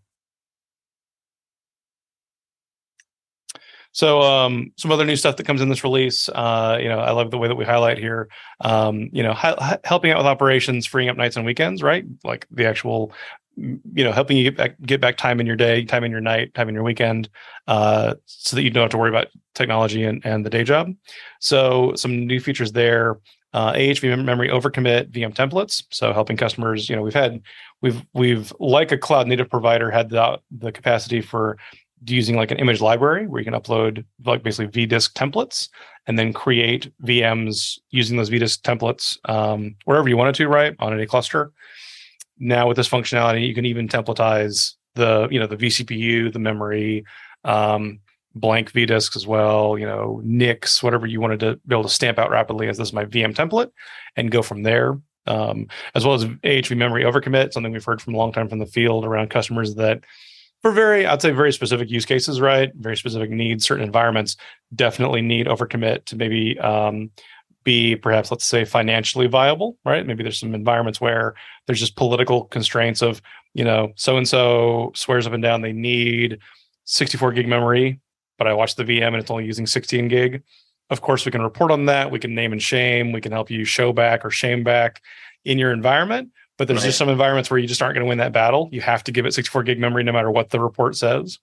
So, 3.94 4.20
um, 4.22 4.72
some 4.76 4.90
other 4.90 5.04
new 5.04 5.16
stuff 5.16 5.36
that 5.36 5.46
comes 5.46 5.60
in 5.60 5.68
this 5.68 5.84
release. 5.84 6.28
Uh, 6.28 6.78
you 6.80 6.88
know, 6.88 6.98
I 6.98 7.12
love 7.12 7.30
the 7.30 7.38
way 7.38 7.48
that 7.48 7.54
we 7.54 7.64
highlight 7.64 7.96
here. 7.96 8.28
Um, 8.60 9.08
you 9.12 9.22
know, 9.22 9.32
hi- 9.32 9.78
helping 9.84 10.10
out 10.10 10.18
with 10.18 10.26
operations, 10.26 10.84
freeing 10.84 11.08
up 11.08 11.16
nights 11.16 11.36
and 11.36 11.46
weekends, 11.46 11.80
right? 11.82 12.04
Like 12.24 12.46
the 12.50 12.66
actual 12.66 13.12
you 13.56 14.02
know 14.02 14.12
helping 14.12 14.36
you 14.36 14.44
get 14.44 14.56
back 14.56 14.74
get 14.82 15.00
back 15.00 15.16
time 15.16 15.38
in 15.38 15.46
your 15.46 15.56
day 15.56 15.84
time 15.84 16.02
in 16.02 16.10
your 16.10 16.20
night 16.20 16.52
time 16.54 16.68
in 16.68 16.74
your 16.74 16.82
weekend 16.82 17.28
uh, 17.68 18.14
so 18.26 18.56
that 18.56 18.62
you 18.62 18.70
don't 18.70 18.82
have 18.82 18.90
to 18.90 18.98
worry 18.98 19.10
about 19.10 19.28
technology 19.54 20.02
and, 20.02 20.24
and 20.26 20.44
the 20.44 20.50
day 20.50 20.64
job 20.64 20.92
so 21.40 21.92
some 21.94 22.26
new 22.26 22.40
features 22.40 22.72
there 22.72 23.18
uh, 23.52 23.72
ahv 23.74 24.24
memory 24.24 24.48
overcommit 24.48 25.08
vm 25.10 25.32
templates 25.32 25.84
so 25.90 26.12
helping 26.12 26.36
customers 26.36 26.88
you 26.88 26.96
know 26.96 27.02
we've 27.02 27.14
had 27.14 27.40
we've 27.80 28.04
we've 28.12 28.52
like 28.58 28.90
a 28.90 28.98
cloud 28.98 29.28
native 29.28 29.48
provider 29.48 29.90
had 29.90 30.10
the 30.10 30.40
the 30.50 30.72
capacity 30.72 31.20
for 31.20 31.56
using 32.06 32.36
like 32.36 32.50
an 32.50 32.58
image 32.58 32.80
library 32.80 33.26
where 33.26 33.40
you 33.40 33.50
can 33.50 33.58
upload 33.58 34.04
like 34.24 34.42
basically 34.42 34.86
vdisk 34.86 35.12
templates 35.12 35.68
and 36.06 36.18
then 36.18 36.32
create 36.32 36.92
vms 37.02 37.78
using 37.90 38.16
those 38.16 38.30
vdisk 38.30 38.60
templates 38.60 39.16
um, 39.28 39.74
wherever 39.84 40.08
you 40.08 40.16
wanted 40.16 40.34
to 40.34 40.48
right 40.48 40.74
on 40.78 40.92
any 40.92 41.06
cluster 41.06 41.52
now 42.38 42.66
with 42.66 42.76
this 42.76 42.88
functionality, 42.88 43.46
you 43.46 43.54
can 43.54 43.64
even 43.64 43.88
templatize 43.88 44.74
the 44.94 45.28
you 45.30 45.38
know 45.38 45.46
the 45.46 45.56
vCPU, 45.56 46.32
the 46.32 46.38
memory, 46.38 47.04
um, 47.44 48.00
blank 48.34 48.72
vdisks 48.72 49.16
as 49.16 49.26
well. 49.26 49.78
You 49.78 49.86
know 49.86 50.20
NICs, 50.24 50.82
whatever 50.82 51.06
you 51.06 51.20
wanted 51.20 51.40
to 51.40 51.60
be 51.66 51.74
able 51.74 51.84
to 51.84 51.88
stamp 51.88 52.18
out 52.18 52.30
rapidly 52.30 52.68
as 52.68 52.78
this 52.78 52.88
is 52.88 52.94
my 52.94 53.04
VM 53.04 53.34
template, 53.34 53.70
and 54.16 54.30
go 54.30 54.42
from 54.42 54.62
there. 54.62 54.98
Um, 55.26 55.68
as 55.94 56.04
well 56.04 56.14
as 56.14 56.26
AHV 56.26 56.76
memory 56.76 57.02
overcommit, 57.04 57.54
something 57.54 57.72
we've 57.72 57.84
heard 57.84 58.02
from 58.02 58.14
a 58.14 58.18
long 58.18 58.30
time 58.30 58.46
from 58.46 58.58
the 58.58 58.66
field 58.66 59.06
around 59.06 59.30
customers 59.30 59.74
that 59.76 60.04
for 60.64 60.70
very, 60.70 61.04
I'd 61.04 61.20
say 61.20 61.30
very 61.30 61.52
specific 61.52 61.90
use 61.90 62.06
cases, 62.06 62.40
right? 62.40 62.72
Very 62.74 62.96
specific 62.96 63.28
needs, 63.28 63.66
certain 63.66 63.84
environments 63.84 64.38
definitely 64.74 65.20
need 65.20 65.46
overcommit 65.46 66.06
to 66.06 66.16
maybe 66.16 66.58
um, 66.58 67.10
be 67.64 67.96
perhaps 67.96 68.30
let's 68.30 68.46
say 68.46 68.64
financially 68.64 69.26
viable 69.26 69.76
right? 69.84 70.06
Maybe 70.06 70.22
there's 70.22 70.40
some 70.40 70.54
environments 70.54 71.02
where 71.02 71.34
there's 71.66 71.80
just 71.80 71.96
political 71.96 72.44
constraints 72.46 73.02
of 73.02 73.20
you 73.52 73.62
know 73.62 73.92
so 73.94 74.16
and 74.16 74.26
so 74.26 74.90
swears 74.94 75.26
up 75.26 75.34
and 75.34 75.42
down 75.42 75.60
they 75.60 75.72
need 75.72 76.38
64 76.84 77.32
gig 77.32 77.46
memory 77.46 78.00
but 78.36 78.46
i 78.48 78.52
watch 78.52 78.74
the 78.74 78.84
vm 78.84 79.08
and 79.08 79.16
it's 79.16 79.30
only 79.30 79.44
using 79.44 79.66
16 79.66 80.08
gig. 80.08 80.42
Of 80.88 81.02
course 81.02 81.26
we 81.26 81.32
can 81.32 81.42
report 81.42 81.70
on 81.70 81.86
that. 81.86 82.10
We 82.10 82.18
can 82.18 82.34
name 82.34 82.52
and 82.52 82.62
shame. 82.62 83.12
We 83.12 83.20
can 83.20 83.32
help 83.32 83.50
you 83.50 83.64
show 83.64 83.92
back 83.92 84.24
or 84.24 84.30
shame 84.30 84.64
back 84.64 85.02
in 85.44 85.58
your 85.58 85.72
environment 85.72 86.30
but 86.56 86.68
there's 86.68 86.80
right. 86.80 86.86
just 86.86 86.98
some 86.98 87.08
environments 87.08 87.50
where 87.50 87.58
you 87.58 87.66
just 87.66 87.82
aren't 87.82 87.94
going 87.94 88.04
to 88.04 88.08
win 88.08 88.18
that 88.18 88.32
battle 88.32 88.68
you 88.72 88.80
have 88.80 89.04
to 89.04 89.12
give 89.12 89.26
it 89.26 89.34
64 89.34 89.62
gig 89.64 89.78
memory 89.78 90.02
no 90.02 90.12
matter 90.12 90.30
what 90.30 90.50
the 90.50 90.60
report 90.60 90.96
says 90.96 91.38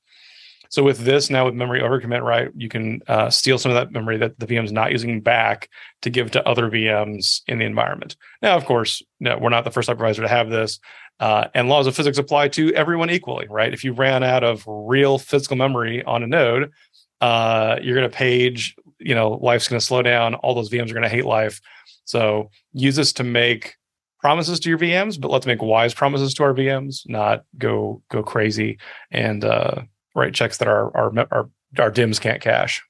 so 0.72 0.84
with 0.84 1.00
this 1.00 1.30
now 1.30 1.44
with 1.44 1.54
memory 1.54 1.82
overcommit, 1.82 2.24
right, 2.24 2.50
you 2.56 2.70
can 2.70 3.02
uh, 3.06 3.30
steal 3.30 3.58
some 3.58 3.72
of 3.72 3.76
that 3.76 3.92
memory 3.92 4.16
that 4.18 4.40
the 4.40 4.48
VM 4.48 4.64
is 4.64 4.72
not 4.72 4.94
using 4.94 5.20
back 5.20 5.70
to 6.02 6.10
give 6.10 6.32
to 6.32 6.48
other 6.48 6.70
VMs 6.72 7.42
in 7.48 7.60
the 7.60 7.66
environment. 7.66 8.16
Now, 8.42 8.56
of 8.56 8.64
course, 8.64 9.04
no, 9.20 9.38
we're 9.38 9.50
not 9.50 9.66
the 9.66 9.72
first 9.72 9.90
hypervisor 9.90 10.22
to 10.22 10.30
have 10.30 10.50
this, 10.50 10.80
uh, 11.20 11.50
and 11.54 11.68
laws 11.68 11.88
of 11.88 11.96
physics 11.96 12.18
apply 12.18 12.48
to 12.50 12.74
everyone 12.74 13.10
equally, 13.10 13.48
right? 13.50 13.74
If 13.74 13.84
you 13.84 13.92
ran 13.92 14.24
out 14.24 14.46
of 14.46 14.64
real 14.66 15.18
physical 15.18 15.58
memory 15.58 16.06
on 16.06 16.24
a 16.24 16.28
node, 16.28 16.72
uh, 17.20 17.78
you're 17.82 17.96
going 17.96 18.10
to 18.10 18.16
page. 18.16 18.74
You 18.98 19.14
know, 19.14 19.32
life's 19.32 19.68
going 19.68 19.80
to 19.80 19.86
slow 19.86 20.02
down. 20.02 20.36
All 20.36 20.56
those 20.56 20.70
VMs 20.70 20.90
are 20.90 20.94
going 20.94 21.04
to 21.04 21.10
hate 21.10 21.26
life. 21.26 21.60
So 22.06 22.50
use 22.72 22.96
this 22.96 23.12
to 23.14 23.26
make 23.26 23.76
promises 24.22 24.60
to 24.62 24.70
your 24.70 24.78
VMs, 24.78 25.20
but 25.20 25.32
let's 25.32 25.48
make 25.48 25.62
wise 25.62 25.94
promises 25.94 26.34
to 26.36 26.44
our 26.44 26.54
VMs, 26.54 27.02
not 27.08 27.44
go 27.58 28.02
go 28.10 28.24
crazy 28.24 28.78
and 29.10 29.44
uh, 29.44 29.82
write 30.16 30.34
checks 30.34 30.58
that 30.58 30.68
our 30.68 30.96
our 30.96 31.28
our, 31.32 31.50
our 31.80 31.92
DIMMs 31.92 32.20
can't 32.20 32.42
cache. 32.42 32.84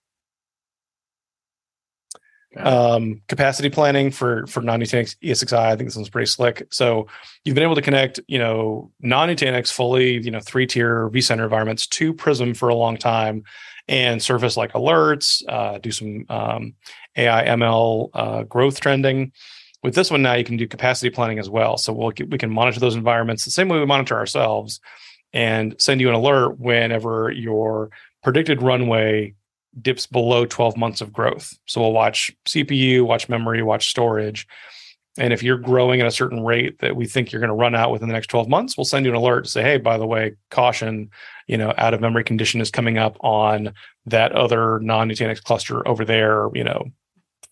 Um, 2.58 3.22
capacity 3.30 3.70
planning 3.70 4.12
for 4.12 4.46
for 4.46 4.60
non-Nutanix 4.60 5.15
ESXi, 5.24 5.58
I 5.58 5.76
think 5.78 5.88
this 5.88 5.96
one's 5.96 6.10
pretty 6.10 6.26
slick. 6.26 6.67
So 6.70 7.08
you've 7.46 7.56
been 7.56 7.63
able 7.63 7.76
to 7.76 7.82
connect, 7.82 8.20
you 8.28 8.38
know, 8.38 8.91
non-Nutanix 9.00 9.72
fully, 9.72 10.22
you 10.22 10.32
know, 10.32 10.41
three-tier 10.41 11.10
vCenter 11.12 11.46
environments 11.46 11.88
to 11.88 12.13
Prism 12.13 12.54
for 12.54 12.67
a 12.67 12.76
long 12.76 12.98
time, 12.98 13.44
and 13.88 14.22
surface 14.22 14.58
like 14.58 14.74
alerts, 14.74 15.41
uh, 15.48 15.78
do 15.78 15.91
some 15.91 16.26
um, 16.28 16.74
AI 17.15 17.46
ML 17.46 18.10
uh, 18.13 18.44
growth 18.44 18.82
trending. 18.82 19.32
With 19.84 19.96
this 19.96 20.12
one 20.12 20.22
now, 20.22 20.34
you 20.34 20.44
can 20.44 20.58
do 20.58 20.67
capacity 20.67 21.10
planning 21.10 21.39
as 21.39 21.50
well. 21.50 21.78
So 21.78 21.91
we'll 21.91 22.13
we 22.30 22.38
can 22.38 22.52
monitor 22.52 22.80
those 22.80 22.96
environments 22.96 23.46
the 23.46 23.52
same 23.52 23.67
way 23.67 23.80
we 23.80 23.86
monitor 23.86 24.15
ourselves 24.15 24.80
and 25.34 25.76
send 25.80 26.02
you 26.02 26.10
an 26.10 26.15
alert 26.15 26.60
whenever 26.60 27.32
your 27.32 27.89
predicted 28.24 28.62
runway 28.62 29.34
dips 29.82 30.06
below 30.06 30.46
12 30.46 30.78
months 30.78 31.02
of 31.02 31.13
growth. 31.13 31.54
So 31.65 31.82
we'll 31.82 31.94
watch 31.94 32.30
CPU, 32.46 33.04
watch 33.04 33.30
memory, 33.30 33.63
watch 33.63 33.89
storage. 33.89 34.48
And 35.17 35.34
if 35.34 35.44
you're 35.44 35.58
growing 35.58 36.00
at 36.00 36.08
a 36.08 36.12
certain 36.12 36.44
rate 36.44 36.80
that 36.80 36.96
we 36.96 37.06
think 37.06 37.32
you're 37.32 37.41
going 37.41 37.50
to 37.50 37.56
run 37.56 37.76
out 37.76 37.91
within 37.91 38.08
the 38.08 38.13
next 38.13 38.28
12 38.28 38.48
months, 38.48 38.78
we'll 38.78 38.86
send 38.86 39.06
you 39.06 39.12
an 39.12 39.17
alert 39.17 39.46
to 39.46 39.50
say, 39.50 39.62
hey, 39.62 39.78
by 39.78 39.98
the 39.98 40.06
way, 40.06 40.36
caution, 40.50 41.10
you 41.48 41.58
know, 41.58 41.74
out 41.78 41.94
of 41.94 42.02
memory 42.02 42.24
condition 42.24 42.62
is 42.62 42.72
coming 42.72 42.98
up 42.98 43.17
on 43.22 43.74
that 44.06 44.32
other 44.32 44.80
non-Nutanix 44.80 45.44
cluster 45.44 45.86
over 45.88 46.06
there, 46.06 46.48
you 46.54 46.63
know, 46.63 46.91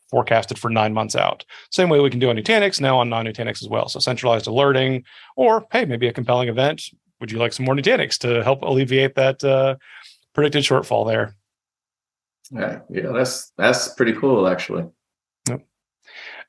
forecasted 0.10 0.58
for 0.58 0.70
nine 0.70 0.94
months 0.94 1.16
out. 1.16 1.46
Same 1.72 1.90
way 1.90 2.00
we 2.00 2.10
can 2.10 2.20
do 2.20 2.30
on 2.30 2.36
Nutanix, 2.36 2.82
now 2.82 2.98
on 2.98 3.10
non-Nutanix 3.10 3.62
as 3.62 3.70
well. 3.70 3.88
So 3.90 4.00
centralized 4.00 4.48
alerting, 4.48 5.04
or 5.36 5.66
hey, 5.72 5.86
maybe 5.86 6.08
a 6.08 6.14
compelling 6.14 6.50
event 6.50 6.90
would 7.20 7.32
you 7.32 7.38
like 7.38 7.54
some 7.54 7.66
more 7.66 7.76
Nutanix 7.76 8.18
to 8.20 8.44
help 8.44 8.62
alleviate 8.62 9.16
that 9.16 9.44
uh, 9.44 9.76
predicted 10.34 10.64
shortfall 10.64 11.08
there? 11.08 11.36
Yeah, 12.52 12.80
yeah, 12.90 13.12
that's 13.14 13.52
that's 13.58 13.90
pretty 13.90 14.14
cool, 14.14 14.48
actually. 14.48 14.86
Yep. 15.48 15.66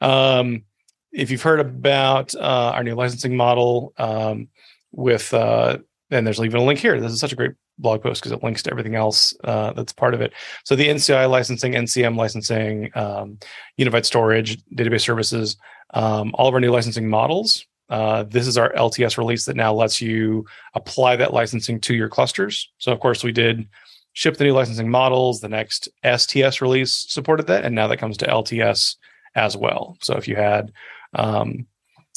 Um, 0.00 0.64
if 1.12 1.30
you've 1.30 1.42
heard 1.42 1.60
about 1.60 2.34
uh, 2.34 2.72
our 2.74 2.84
new 2.84 2.94
licensing 2.94 3.36
model 3.36 3.92
um, 3.98 4.48
with, 4.92 5.34
uh, 5.34 5.78
and 6.10 6.26
there's 6.26 6.40
even 6.40 6.60
a 6.60 6.64
link 6.64 6.78
here. 6.78 7.00
This 7.00 7.12
is 7.12 7.20
such 7.20 7.32
a 7.32 7.36
great 7.36 7.52
blog 7.80 8.02
post 8.02 8.20
because 8.20 8.32
it 8.32 8.42
links 8.42 8.62
to 8.62 8.70
everything 8.70 8.94
else 8.94 9.34
uh, 9.44 9.72
that's 9.72 9.92
part 9.92 10.14
of 10.14 10.20
it. 10.20 10.32
So 10.64 10.76
the 10.76 10.88
NCI 10.88 11.28
licensing, 11.28 11.72
NCM 11.72 12.16
licensing, 12.16 12.90
um, 12.94 13.38
unified 13.76 14.06
storage, 14.06 14.62
database 14.74 15.02
services, 15.02 15.56
um, 15.94 16.32
all 16.34 16.48
of 16.48 16.54
our 16.54 16.60
new 16.60 16.70
licensing 16.70 17.08
models 17.08 17.66
uh, 17.90 18.22
this 18.22 18.46
is 18.46 18.56
our 18.56 18.72
LTS 18.72 19.18
release 19.18 19.44
that 19.44 19.56
now 19.56 19.74
lets 19.74 20.00
you 20.00 20.46
apply 20.74 21.16
that 21.16 21.34
licensing 21.34 21.80
to 21.80 21.94
your 21.94 22.08
clusters. 22.08 22.70
So, 22.78 22.92
of 22.92 23.00
course, 23.00 23.24
we 23.24 23.32
did 23.32 23.68
ship 24.12 24.36
the 24.36 24.44
new 24.44 24.52
licensing 24.52 24.88
models. 24.88 25.40
The 25.40 25.48
next 25.48 25.88
STS 26.04 26.62
release 26.62 26.92
supported 27.08 27.48
that, 27.48 27.64
and 27.64 27.74
now 27.74 27.88
that 27.88 27.98
comes 27.98 28.16
to 28.18 28.26
LTS 28.26 28.96
as 29.34 29.56
well. 29.56 29.98
So, 30.00 30.16
if 30.16 30.28
you 30.28 30.36
had 30.36 30.72
um, 31.14 31.66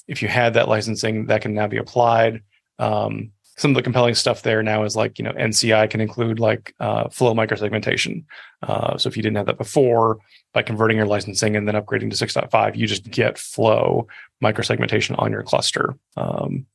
if 0.08 0.22
you 0.22 0.28
had 0.28 0.54
that 0.54 0.70
licensing, 0.70 1.26
that 1.26 1.42
can 1.42 1.56
now 1.56 1.68
be 1.68 1.78
applied. 1.78 2.44
Um, 2.78 3.32
some 3.58 3.72
of 3.72 3.76
the 3.76 3.84
compelling 3.84 4.16
stuff 4.16 4.42
there 4.42 4.64
now 4.64 4.84
is 4.84 4.96
like 4.96 5.20
you 5.20 5.24
know 5.24 5.34
NCI 5.34 5.90
can 5.90 6.02
include 6.02 6.40
like 6.40 6.74
uh, 6.80 7.10
flow 7.10 7.34
microsegmentation. 7.34 8.26
Uh, 8.62 8.98
so 8.98 9.08
if 9.08 9.18
you 9.18 9.24
didn't 9.24 9.38
have 9.38 9.46
that 9.46 9.58
before, 9.58 10.20
by 10.54 10.62
converting 10.62 10.98
your 10.98 11.06
licensing 11.06 11.56
and 11.56 11.68
then 11.68 11.76
upgrading 11.76 12.10
to 12.16 12.26
6.5, 12.26 12.76
you 12.76 12.88
just 12.88 13.10
get 13.10 13.38
flow 13.38 14.08
microsegmentation 14.42 15.16
on 15.20 15.32
your 15.32 15.44
cluster 15.44 15.96
um, 16.18 16.66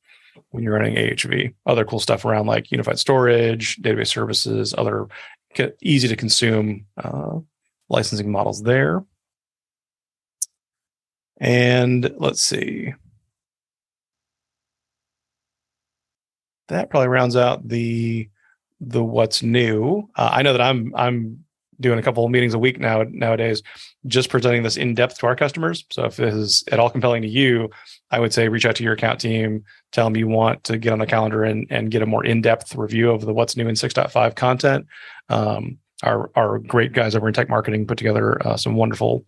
when 0.51 0.63
you're 0.63 0.75
running 0.75 0.97
AHV. 0.97 1.55
Other 1.67 1.85
cool 1.85 2.01
stuff 2.01 2.25
around 2.25 2.47
like 2.47 2.71
unified 2.71 2.99
storage, 2.99 3.77
database 3.79 4.09
services, 4.09 4.75
other 4.77 5.09
easy 5.81 6.09
to 6.09 6.17
consume 6.17 6.87
uh, 7.03 7.39
licensing 7.89 8.31
models 8.31 8.63
there. 8.63 9.05
And 11.41 12.13
let's 12.19 12.43
see. 12.43 12.95
That 16.69 16.91
probably 16.91 17.09
rounds 17.09 17.37
out 17.37 17.67
the 17.67 18.29
the 18.81 19.03
what's 19.03 19.43
new. 19.43 20.09
Uh, 20.15 20.31
I 20.33 20.43
know 20.43 20.53
that 20.53 20.63
I'm 20.63 20.93
I'm 20.95 21.45
doing 21.81 21.99
a 21.99 22.03
couple 22.03 22.25
of 22.25 22.31
meetings 22.31 22.55
a 22.55 22.59
week 22.59 22.81
now 22.81 23.05
nowadays, 23.09 23.63
just 24.07 24.31
presenting 24.31 24.63
this 24.63 24.77
in 24.77 24.95
depth 24.95 25.19
to 25.19 25.27
our 25.27 25.37
customers. 25.37 25.85
So 25.91 26.05
if 26.05 26.17
this 26.17 26.35
is 26.35 26.65
at 26.73 26.81
all 26.81 26.91
compelling 26.91 27.23
to 27.23 27.29
you, 27.29 27.71
I 28.11 28.19
would 28.19 28.33
say 28.33 28.49
reach 28.49 28.67
out 28.67 28.77
to 28.77 28.83
your 28.83 28.95
account 28.95 29.21
team, 29.21 29.65
tell 29.93 30.07
them 30.07 30.17
you 30.17 30.27
want 30.27 30.65
to 30.65 30.79
get 30.79 30.93
on 30.93 30.99
the 30.99 31.07
calendar 31.07 31.45
and 31.45 31.67
and 31.71 31.91
get 31.91 32.03
a 32.03 32.07
more 32.07 32.25
in 32.25 32.41
depth 32.43 32.75
review 32.75 33.11
of 33.11 33.25
the 33.25 33.33
what's 33.33 33.57
new 33.57 33.69
in 33.69 33.75
6.5 33.75 34.35
content. 34.35 34.87
Um, 35.29 35.79
our 36.03 36.31
our 36.37 36.59
great 36.59 36.93
guys 36.93 37.15
over 37.15 37.29
in 37.29 37.35
tech 37.35 37.49
marketing 37.49 37.87
put 37.87 37.99
together 37.99 38.45
uh, 38.47 38.57
some 38.57 38.75
wonderful 38.75 39.25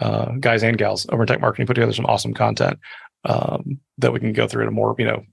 uh, 0.00 0.32
guys 0.40 0.62
and 0.62 0.78
gals 0.78 1.06
over 1.10 1.22
in 1.22 1.26
tech 1.26 1.40
marketing 1.40 1.66
put 1.66 1.74
together 1.74 1.92
some 1.92 2.06
awesome 2.06 2.34
content 2.34 2.78
um, 3.24 3.78
that 3.98 4.12
we 4.12 4.20
can 4.20 4.32
go 4.32 4.46
through 4.46 4.62
in 4.62 4.68
a 4.68 4.72
more 4.72 4.94
you 4.98 5.04
know 5.04 5.24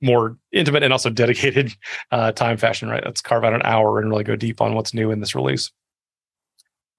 more 0.00 0.36
intimate 0.52 0.82
and 0.82 0.92
also 0.92 1.10
dedicated 1.10 1.74
uh, 2.10 2.32
time 2.32 2.56
fashion, 2.56 2.88
right? 2.88 3.04
Let's 3.04 3.20
carve 3.20 3.44
out 3.44 3.54
an 3.54 3.62
hour 3.64 4.00
and 4.00 4.10
really 4.10 4.24
go 4.24 4.36
deep 4.36 4.60
on 4.60 4.74
what's 4.74 4.94
new 4.94 5.10
in 5.10 5.20
this 5.20 5.34
release. 5.34 5.70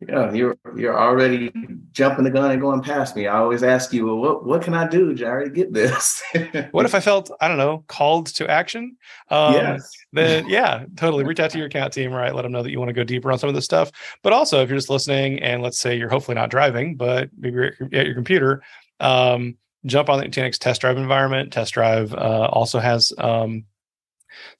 Yeah, 0.07 0.31
you're 0.31 0.55
you're 0.75 0.97
already 0.97 1.51
jumping 1.91 2.23
the 2.23 2.29
gun 2.29 2.51
and 2.51 2.61
going 2.61 2.83
past 2.83 3.15
me. 3.15 3.25
I 3.25 3.39
always 3.39 3.63
ask 3.63 3.91
you, 3.91 4.05
well, 4.05 4.17
what 4.17 4.45
what 4.45 4.61
can 4.61 4.75
I 4.75 4.87
do, 4.87 5.15
Jirah, 5.15 5.45
to 5.45 5.49
get 5.49 5.73
this? 5.73 6.21
what 6.71 6.85
if 6.85 6.93
I 6.93 6.99
felt 6.99 7.31
I 7.41 7.47
don't 7.47 7.57
know 7.57 7.83
called 7.87 8.27
to 8.35 8.47
action? 8.47 8.95
Um, 9.31 9.53
yes. 9.55 9.91
Then 10.13 10.45
yeah, 10.49 10.85
totally. 10.97 11.23
Reach 11.23 11.39
out 11.39 11.49
to 11.49 11.57
your 11.57 11.65
account 11.65 11.93
team, 11.93 12.11
right? 12.11 12.35
Let 12.35 12.43
them 12.43 12.51
know 12.51 12.61
that 12.61 12.69
you 12.69 12.77
want 12.77 12.89
to 12.89 12.93
go 12.93 13.03
deeper 13.03 13.31
on 13.31 13.39
some 13.39 13.49
of 13.49 13.55
this 13.55 13.65
stuff. 13.65 13.91
But 14.21 14.33
also, 14.33 14.61
if 14.61 14.69
you're 14.69 14.77
just 14.77 14.91
listening, 14.91 15.39
and 15.39 15.63
let's 15.63 15.79
say 15.79 15.97
you're 15.97 16.09
hopefully 16.09 16.35
not 16.35 16.51
driving, 16.51 16.95
but 16.95 17.31
maybe 17.35 17.55
you're 17.55 17.73
at 17.91 18.05
your 18.05 18.13
computer, 18.13 18.61
um, 18.99 19.57
jump 19.87 20.09
on 20.09 20.19
the 20.19 20.25
Nutanix 20.25 20.57
test 20.57 20.81
drive 20.81 20.97
environment. 20.97 21.51
Test 21.51 21.73
drive 21.73 22.13
uh, 22.13 22.49
also 22.51 22.79
has 22.79 23.13
um, 23.17 23.65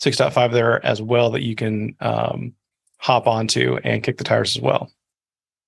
6.5 0.02 0.52
there 0.52 0.86
as 0.86 1.02
well 1.02 1.32
that 1.32 1.44
you 1.44 1.56
can 1.56 1.96
um, 2.00 2.54
hop 2.98 3.28
onto 3.28 3.78
and 3.84 4.04
kick 4.04 4.18
the 4.18 4.24
tires 4.24 4.56
as 4.56 4.62
well. 4.62 4.92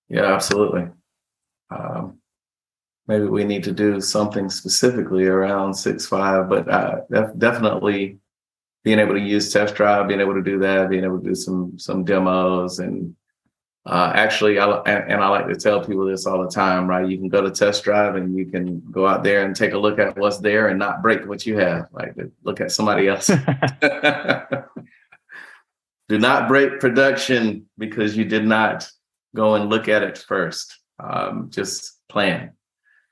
Yeah, 0.07 0.33
absolutely. 0.33 0.87
Um, 1.69 2.19
maybe 3.07 3.25
we 3.25 3.43
need 3.43 3.63
to 3.65 3.71
do 3.71 4.01
something 4.01 4.49
specifically 4.49 5.25
around 5.25 5.73
6.5, 5.73 6.49
but 6.49 6.69
uh, 6.69 7.01
def- 7.11 7.37
definitely 7.37 8.17
being 8.83 8.99
able 8.99 9.13
to 9.13 9.19
use 9.19 9.51
test 9.51 9.75
drive, 9.75 10.07
being 10.07 10.21
able 10.21 10.33
to 10.33 10.41
do 10.41 10.59
that, 10.59 10.89
being 10.89 11.03
able 11.03 11.19
to 11.19 11.29
do 11.29 11.35
some 11.35 11.77
some 11.77 12.03
demos 12.05 12.79
and 12.79 13.15
uh, 13.85 14.11
actually, 14.13 14.59
I, 14.59 14.81
and 14.81 15.23
I 15.23 15.29
like 15.29 15.47
to 15.47 15.55
tell 15.55 15.83
people 15.83 16.05
this 16.05 16.25
all 16.25 16.43
the 16.43 16.49
time, 16.49 16.85
right? 16.87 17.07
You 17.07 17.17
can 17.17 17.29
go 17.29 17.41
to 17.41 17.49
test 17.49 17.83
drive 17.83 18.15
and 18.15 18.37
you 18.37 18.45
can 18.45 18.81
go 18.91 19.07
out 19.07 19.23
there 19.23 19.45
and 19.45 19.55
take 19.55 19.71
a 19.73 19.77
look 19.77 19.99
at 19.99 20.17
what's 20.17 20.37
there 20.37 20.67
and 20.67 20.77
not 20.77 21.01
break 21.01 21.25
what 21.25 21.45
you 21.45 21.57
have. 21.57 21.87
Like 21.91 22.13
look 22.43 22.59
at 22.61 22.71
somebody 22.71 23.07
else. 23.07 23.31
Do 26.09 26.17
not 26.17 26.47
break 26.47 26.79
production 26.79 27.67
because 27.77 28.17
you 28.17 28.25
did 28.25 28.43
not 28.43 28.89
go 29.35 29.53
and 29.55 29.69
look 29.69 29.87
at 29.87 30.01
it 30.01 30.17
first. 30.17 30.79
Um, 30.99 31.51
just 31.51 31.99
plan. 32.09 32.53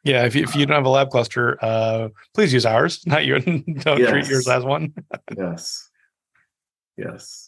Yeah, 0.04 0.26
if 0.26 0.36
you, 0.36 0.44
if 0.44 0.56
you 0.56 0.66
don't 0.66 0.76
have 0.76 0.86
a 0.86 0.90
lab 0.90 1.12
cluster, 1.12 1.64
uh, 1.64 2.10
please 2.34 2.52
use 2.52 2.66
ours. 2.66 3.06
Not 3.06 3.26
you. 3.26 3.40
don't 3.40 4.00
yes. 4.00 4.10
treat 4.10 4.28
yours 4.28 4.48
as 4.48 4.64
one. 4.64 4.94
yes. 5.38 5.90
Yes 6.98 7.47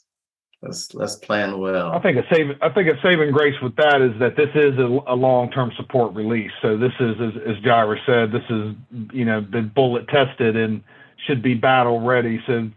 let's 0.62 0.93
let's 0.93 1.15
plan 1.15 1.60
well. 1.60 1.91
I 1.91 2.00
think 2.00 2.17
a 2.17 2.24
save 2.34 2.48
I 2.62 2.69
think 2.69 2.88
a 2.88 3.00
saving 3.02 3.32
grace 3.32 3.56
with 3.62 3.76
that 3.78 4.02
is 4.02 4.17
that 4.19 4.36
this 4.36 4.50
is 4.56 4.78
a, 4.78 5.13
a 5.13 5.15
long 5.15 5.52
term 5.52 5.72
support 5.78 6.13
release. 6.13 6.52
So 6.62 6.78
this 6.78 6.93
is 7.00 7.15
as, 7.22 7.58
as 7.58 8.00
said, 8.06 8.32
this 8.32 8.43
is 8.50 8.76
you 9.13 9.26
know 9.26 9.41
been 9.41 9.72
bullet 9.74 10.08
tested 10.08 10.56
and 10.56 10.84
should 11.28 11.41
be 11.41 11.54
battle 11.54 12.02
ready. 12.02 12.41
So 12.48 12.69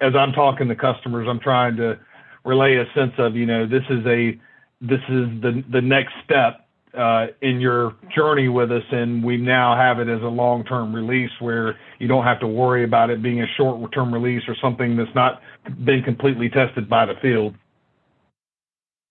as 0.00 0.14
I'm 0.14 0.32
talking 0.32 0.68
to 0.68 0.76
customers, 0.76 1.26
I'm 1.28 1.40
trying 1.40 1.76
to 1.76 1.98
relay 2.44 2.76
a 2.76 2.84
sense 2.94 3.12
of 3.18 3.36
you 3.36 3.46
know 3.46 3.66
this 3.66 3.84
is 3.90 4.04
a 4.06 4.38
this 4.80 5.00
is 5.08 5.40
the 5.42 5.64
the 5.70 5.80
next 5.80 6.12
step 6.24 6.66
uh, 6.96 7.26
in 7.42 7.60
your 7.60 7.94
journey 8.14 8.48
with 8.48 8.72
us, 8.72 8.84
and 8.90 9.22
we 9.22 9.36
now 9.36 9.76
have 9.76 9.98
it 9.98 10.08
as 10.08 10.22
a 10.22 10.28
long-term 10.28 10.94
release 10.94 11.30
where 11.40 11.78
you 11.98 12.08
don't 12.08 12.24
have 12.24 12.40
to 12.40 12.46
worry 12.46 12.84
about 12.84 13.10
it 13.10 13.22
being 13.22 13.42
a 13.42 13.46
short-term 13.56 14.12
release 14.12 14.42
or 14.48 14.56
something 14.62 14.96
that's 14.96 15.14
not 15.14 15.42
been 15.84 16.02
completely 16.02 16.48
tested 16.48 16.88
by 16.88 17.06
the 17.06 17.14
field. 17.20 17.54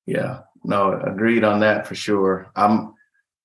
Yeah, 0.05 0.41
no, 0.63 0.99
agreed 1.01 1.43
on 1.43 1.59
that 1.61 1.87
for 1.87 1.95
sure. 1.95 2.51
I'm, 2.55 2.93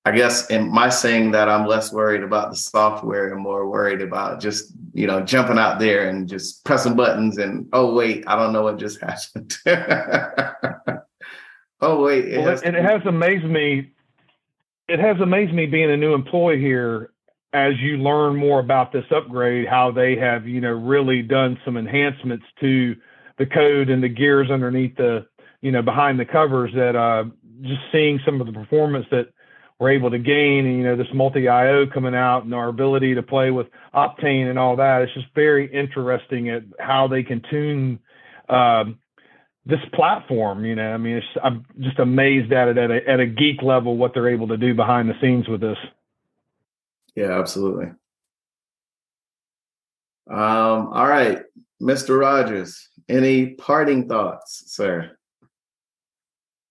I 0.05 0.11
guess, 0.11 0.49
in 0.49 0.71
my 0.71 0.89
saying 0.89 1.31
that 1.31 1.49
I'm 1.49 1.67
less 1.67 1.93
worried 1.93 2.23
about 2.23 2.49
the 2.49 2.55
software 2.55 3.33
and 3.33 3.41
more 3.41 3.69
worried 3.69 4.01
about 4.01 4.39
just 4.39 4.73
you 4.93 5.07
know 5.07 5.21
jumping 5.21 5.57
out 5.57 5.79
there 5.79 6.09
and 6.09 6.27
just 6.27 6.63
pressing 6.65 6.95
buttons 6.95 7.37
and 7.37 7.67
oh 7.73 7.93
wait, 7.93 8.23
I 8.27 8.35
don't 8.35 8.53
know 8.53 8.63
what 8.63 8.77
just 8.77 8.99
happened. 9.35 9.57
oh 11.81 12.03
wait, 12.03 12.25
it 12.25 12.39
well, 12.39 12.49
has 12.49 12.61
and 12.63 12.75
it 12.75 12.83
has 12.83 13.01
amazed 13.05 13.45
me 13.45 13.91
it 14.91 14.99
has 14.99 15.19
amazed 15.21 15.53
me 15.53 15.65
being 15.65 15.89
a 15.89 15.97
new 15.97 16.13
employee 16.13 16.59
here 16.59 17.11
as 17.53 17.73
you 17.79 17.97
learn 17.97 18.35
more 18.35 18.59
about 18.59 18.91
this 18.91 19.05
upgrade, 19.15 19.67
how 19.67 19.91
they 19.91 20.15
have, 20.15 20.47
you 20.47 20.61
know, 20.61 20.71
really 20.71 21.21
done 21.21 21.57
some 21.65 21.77
enhancements 21.77 22.45
to 22.61 22.95
the 23.37 23.45
code 23.45 23.89
and 23.89 24.01
the 24.01 24.09
gears 24.09 24.49
underneath 24.49 24.95
the, 24.95 25.25
you 25.61 25.71
know, 25.71 25.81
behind 25.81 26.19
the 26.19 26.25
covers 26.25 26.71
that 26.73 26.95
uh, 26.95 27.25
just 27.61 27.81
seeing 27.91 28.19
some 28.25 28.39
of 28.39 28.47
the 28.47 28.53
performance 28.53 29.05
that 29.11 29.27
we're 29.79 29.91
able 29.91 30.11
to 30.11 30.19
gain 30.19 30.65
and, 30.65 30.77
you 30.77 30.83
know, 30.83 30.95
this 30.95 31.07
multi 31.13 31.47
IO 31.47 31.87
coming 31.87 32.15
out 32.15 32.43
and 32.43 32.53
our 32.53 32.69
ability 32.69 33.15
to 33.15 33.23
play 33.23 33.51
with 33.51 33.67
Optane 33.93 34.49
and 34.49 34.57
all 34.57 34.75
that. 34.77 35.01
It's 35.01 35.13
just 35.13 35.27
very 35.35 35.71
interesting 35.73 36.49
at 36.49 36.63
how 36.79 37.07
they 37.07 37.23
can 37.23 37.41
tune 37.49 37.99
um, 38.47 38.99
this 39.65 39.79
platform. 39.93 40.63
You 40.63 40.75
know, 40.75 40.93
I 40.93 40.97
mean, 40.97 41.21
I'm 41.43 41.65
just 41.79 41.99
amazed 41.99 42.53
at 42.53 42.69
it 42.69 42.77
at 42.77 42.91
a, 42.91 43.09
at 43.09 43.19
a 43.19 43.25
geek 43.25 43.61
level 43.61 43.97
what 43.97 44.13
they're 44.13 44.29
able 44.29 44.47
to 44.49 44.57
do 44.57 44.73
behind 44.73 45.09
the 45.09 45.15
scenes 45.19 45.49
with 45.49 45.61
this. 45.61 45.77
Yeah, 47.15 47.37
absolutely. 47.39 47.87
Um, 50.29 50.89
all 50.93 51.07
right, 51.07 51.43
Mr. 51.81 52.19
Rogers, 52.19 52.89
any 53.09 53.47
parting 53.55 54.07
thoughts, 54.07 54.63
sir? 54.67 55.17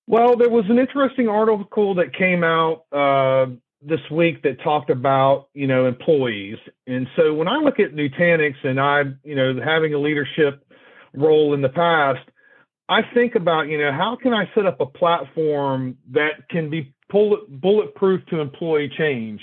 Well, 0.06 0.36
there 0.36 0.48
was 0.48 0.64
an 0.68 0.78
interesting 0.78 1.28
article 1.28 1.94
that 1.96 2.14
came 2.14 2.42
out 2.42 2.84
uh, 2.90 3.46
this 3.82 4.00
week 4.10 4.42
that 4.42 4.62
talked 4.62 4.90
about 4.90 5.48
you 5.54 5.66
know 5.66 5.86
employees, 5.86 6.58
and 6.86 7.06
so 7.16 7.34
when 7.34 7.48
I 7.48 7.56
look 7.56 7.78
at 7.78 7.92
Nutanix 7.92 8.54
and 8.64 8.80
I 8.80 9.02
you 9.24 9.34
know 9.34 9.60
having 9.62 9.94
a 9.94 9.98
leadership 9.98 10.64
role 11.14 11.54
in 11.54 11.60
the 11.60 11.68
past, 11.68 12.20
I 12.90 13.02
think 13.14 13.36
about, 13.36 13.68
you 13.68 13.78
know, 13.78 13.92
how 13.92 14.16
can 14.20 14.34
I 14.34 14.50
set 14.52 14.66
up 14.66 14.80
a 14.80 14.86
platform 14.86 15.96
that 16.10 16.48
can 16.50 16.68
be 16.68 16.92
bullet, 17.08 17.48
bulletproof 17.60 18.26
to 18.26 18.40
employee 18.40 18.92
change? 18.98 19.40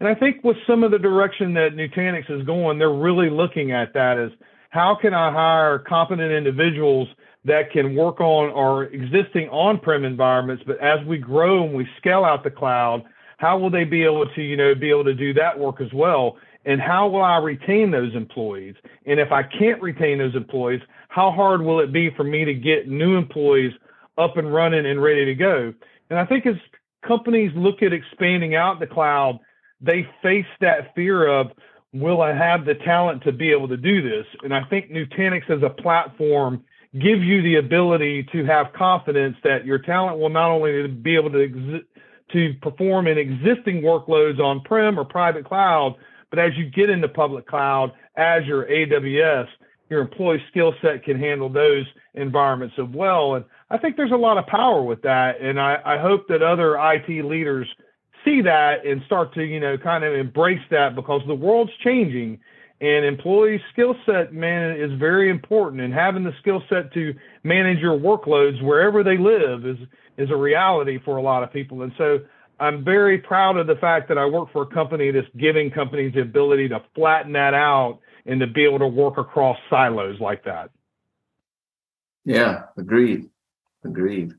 And 0.00 0.08
I 0.08 0.14
think 0.14 0.44
with 0.44 0.56
some 0.66 0.84
of 0.84 0.90
the 0.90 0.98
direction 0.98 1.54
that 1.54 1.74
Nutanix 1.74 2.30
is 2.30 2.44
going, 2.46 2.78
they're 2.78 2.90
really 2.92 3.30
looking 3.30 3.72
at 3.72 3.94
that 3.94 4.18
as 4.18 4.30
how 4.70 4.96
can 5.00 5.14
I 5.14 5.32
hire 5.32 5.78
competent 5.78 6.32
individuals 6.32 7.08
that 7.44 7.70
can 7.72 7.94
work 7.94 8.20
on 8.20 8.50
our 8.52 8.84
existing 8.84 9.48
on-prem 9.48 10.04
environments, 10.04 10.64
but 10.66 10.78
as 10.80 11.04
we 11.06 11.16
grow 11.16 11.64
and 11.64 11.74
we 11.74 11.86
scale 11.96 12.24
out 12.24 12.44
the 12.44 12.50
cloud, 12.50 13.04
how 13.38 13.58
will 13.58 13.70
they 13.70 13.84
be 13.84 14.02
able 14.02 14.26
to, 14.34 14.42
you 14.42 14.56
know, 14.56 14.74
be 14.74 14.90
able 14.90 15.04
to 15.04 15.14
do 15.14 15.32
that 15.34 15.58
work 15.58 15.80
as 15.80 15.92
well? 15.94 16.36
And 16.64 16.80
how 16.80 17.08
will 17.08 17.22
I 17.22 17.38
retain 17.38 17.90
those 17.90 18.14
employees? 18.14 18.74
And 19.06 19.20
if 19.20 19.30
I 19.30 19.44
can't 19.44 19.80
retain 19.80 20.18
those 20.18 20.34
employees, 20.34 20.80
how 21.08 21.30
hard 21.30 21.62
will 21.62 21.80
it 21.80 21.92
be 21.92 22.10
for 22.16 22.24
me 22.24 22.44
to 22.44 22.52
get 22.52 22.88
new 22.88 23.16
employees 23.16 23.72
up 24.18 24.36
and 24.36 24.52
running 24.52 24.84
and 24.84 25.00
ready 25.00 25.24
to 25.24 25.34
go? 25.34 25.72
And 26.10 26.18
I 26.18 26.26
think 26.26 26.44
as 26.44 26.56
companies 27.06 27.52
look 27.54 27.82
at 27.82 27.92
expanding 27.92 28.56
out 28.56 28.80
the 28.80 28.86
cloud, 28.86 29.38
they 29.80 30.08
face 30.22 30.46
that 30.60 30.94
fear 30.94 31.26
of, 31.26 31.48
will 31.92 32.20
I 32.20 32.34
have 32.34 32.64
the 32.64 32.74
talent 32.74 33.22
to 33.24 33.32
be 33.32 33.50
able 33.50 33.68
to 33.68 33.76
do 33.76 34.02
this? 34.02 34.26
And 34.42 34.54
I 34.54 34.64
think 34.64 34.90
Nutanix 34.90 35.48
as 35.50 35.62
a 35.62 35.70
platform 35.70 36.64
gives 36.94 37.22
you 37.22 37.42
the 37.42 37.56
ability 37.56 38.26
to 38.32 38.44
have 38.46 38.72
confidence 38.72 39.36
that 39.44 39.66
your 39.66 39.78
talent 39.78 40.18
will 40.18 40.28
not 40.28 40.50
only 40.50 40.86
be 40.88 41.14
able 41.16 41.30
to 41.30 41.38
exi- 41.38 41.84
to 42.32 42.54
perform 42.60 43.06
in 43.06 43.18
existing 43.18 43.82
workloads 43.82 44.40
on 44.40 44.60
prem 44.62 44.98
or 44.98 45.04
private 45.04 45.44
cloud, 45.44 45.94
but 46.30 46.38
as 46.38 46.52
you 46.56 46.68
get 46.68 46.90
into 46.90 47.08
public 47.08 47.46
cloud, 47.46 47.92
Azure, 48.16 48.66
AWS, 48.70 49.46
your 49.88 50.00
employee 50.00 50.42
skill 50.50 50.74
set 50.82 51.04
can 51.04 51.18
handle 51.18 51.48
those 51.48 51.84
environments 52.14 52.74
as 52.78 52.88
well. 52.92 53.34
And 53.34 53.44
I 53.70 53.78
think 53.78 53.96
there's 53.96 54.12
a 54.12 54.16
lot 54.16 54.38
of 54.38 54.46
power 54.46 54.82
with 54.82 55.02
that. 55.02 55.40
And 55.40 55.60
I, 55.60 55.78
I 55.84 55.98
hope 55.98 56.26
that 56.28 56.42
other 56.42 56.76
IT 56.76 57.24
leaders 57.24 57.68
see 58.26 58.42
that 58.42 58.84
and 58.84 59.00
start 59.06 59.32
to, 59.34 59.42
you 59.42 59.60
know, 59.60 59.78
kind 59.78 60.04
of 60.04 60.12
embrace 60.12 60.60
that 60.70 60.94
because 60.94 61.22
the 61.26 61.34
world's 61.34 61.72
changing 61.82 62.40
and 62.80 63.06
employee 63.06 63.62
skill 63.72 63.94
set, 64.04 64.34
man, 64.34 64.78
is 64.78 64.92
very 64.98 65.30
important. 65.30 65.80
And 65.80 65.94
having 65.94 66.24
the 66.24 66.34
skill 66.40 66.62
set 66.68 66.92
to 66.92 67.14
manage 67.42 67.78
your 67.78 67.98
workloads 67.98 68.62
wherever 68.62 69.02
they 69.02 69.16
live 69.16 69.64
is, 69.64 69.78
is 70.18 70.30
a 70.30 70.36
reality 70.36 70.98
for 71.02 71.16
a 71.16 71.22
lot 71.22 71.42
of 71.42 71.52
people. 71.52 71.82
And 71.82 71.92
so 71.96 72.18
I'm 72.60 72.84
very 72.84 73.18
proud 73.18 73.56
of 73.56 73.66
the 73.66 73.76
fact 73.76 74.08
that 74.08 74.18
I 74.18 74.26
work 74.26 74.52
for 74.52 74.62
a 74.62 74.66
company 74.66 75.10
that's 75.10 75.26
giving 75.38 75.70
companies 75.70 76.12
the 76.14 76.20
ability 76.22 76.68
to 76.68 76.82
flatten 76.94 77.32
that 77.32 77.54
out 77.54 78.00
and 78.26 78.40
to 78.40 78.46
be 78.46 78.64
able 78.64 78.80
to 78.80 78.88
work 78.88 79.16
across 79.16 79.56
silos 79.70 80.20
like 80.20 80.44
that. 80.44 80.70
Yeah, 82.24 82.64
agreed. 82.76 83.30
Agreed. 83.84 84.32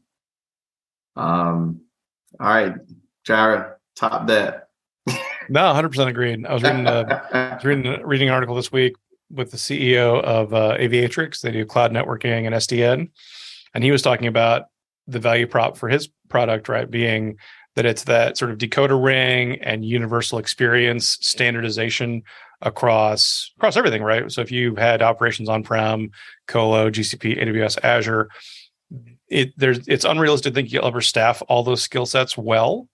Um, 1.15 1.81
all 2.39 2.47
right, 2.47 2.75
Jirah, 3.27 3.76
top 3.97 4.27
that. 4.27 4.69
no, 5.49 5.61
100% 5.61 6.07
agreed. 6.07 6.45
I 6.45 6.53
was 6.53 6.63
reading, 6.63 6.87
uh, 6.87 7.23
I 7.33 7.55
was 7.55 7.65
reading, 7.65 8.01
reading 8.03 8.27
an 8.29 8.33
article 8.33 8.55
this 8.55 8.71
week 8.71 8.95
with 9.29 9.51
the 9.51 9.57
CEO 9.57 10.21
of 10.23 10.53
uh, 10.53 10.77
Aviatrix. 10.77 11.41
They 11.41 11.51
do 11.51 11.65
cloud 11.65 11.91
networking 11.91 12.45
and 12.45 12.55
SDN. 12.55 13.09
And 13.73 13.83
he 13.83 13.91
was 13.91 14.01
talking 14.01 14.27
about 14.27 14.65
the 15.07 15.19
value 15.19 15.47
prop 15.47 15.77
for 15.77 15.89
his 15.89 16.09
product, 16.29 16.69
right? 16.69 16.89
Being 16.89 17.37
that 17.75 17.85
it's 17.85 18.05
that 18.05 18.37
sort 18.37 18.51
of 18.51 18.57
decoder 18.57 19.01
ring 19.01 19.59
and 19.61 19.85
universal 19.85 20.39
experience 20.39 21.17
standardization 21.21 22.23
across 22.61 23.51
across 23.57 23.77
everything, 23.77 24.01
right? 24.01 24.31
So 24.31 24.41
if 24.41 24.51
you 24.51 24.75
had 24.75 25.01
operations 25.01 25.47
on-prem, 25.47 26.09
Colo, 26.47 26.89
GCP, 26.89 27.39
AWS, 27.39 27.77
Azure, 27.83 28.29
it 29.29 29.53
there's 29.57 29.87
it's 29.87 30.05
unrealistic 30.05 30.53
to 30.53 30.55
think 30.55 30.71
you'll 30.71 30.87
ever 30.87 31.01
staff 31.01 31.43
all 31.47 31.63
those 31.63 31.83
skill 31.83 32.05
sets 32.05 32.37
well, 32.37 32.87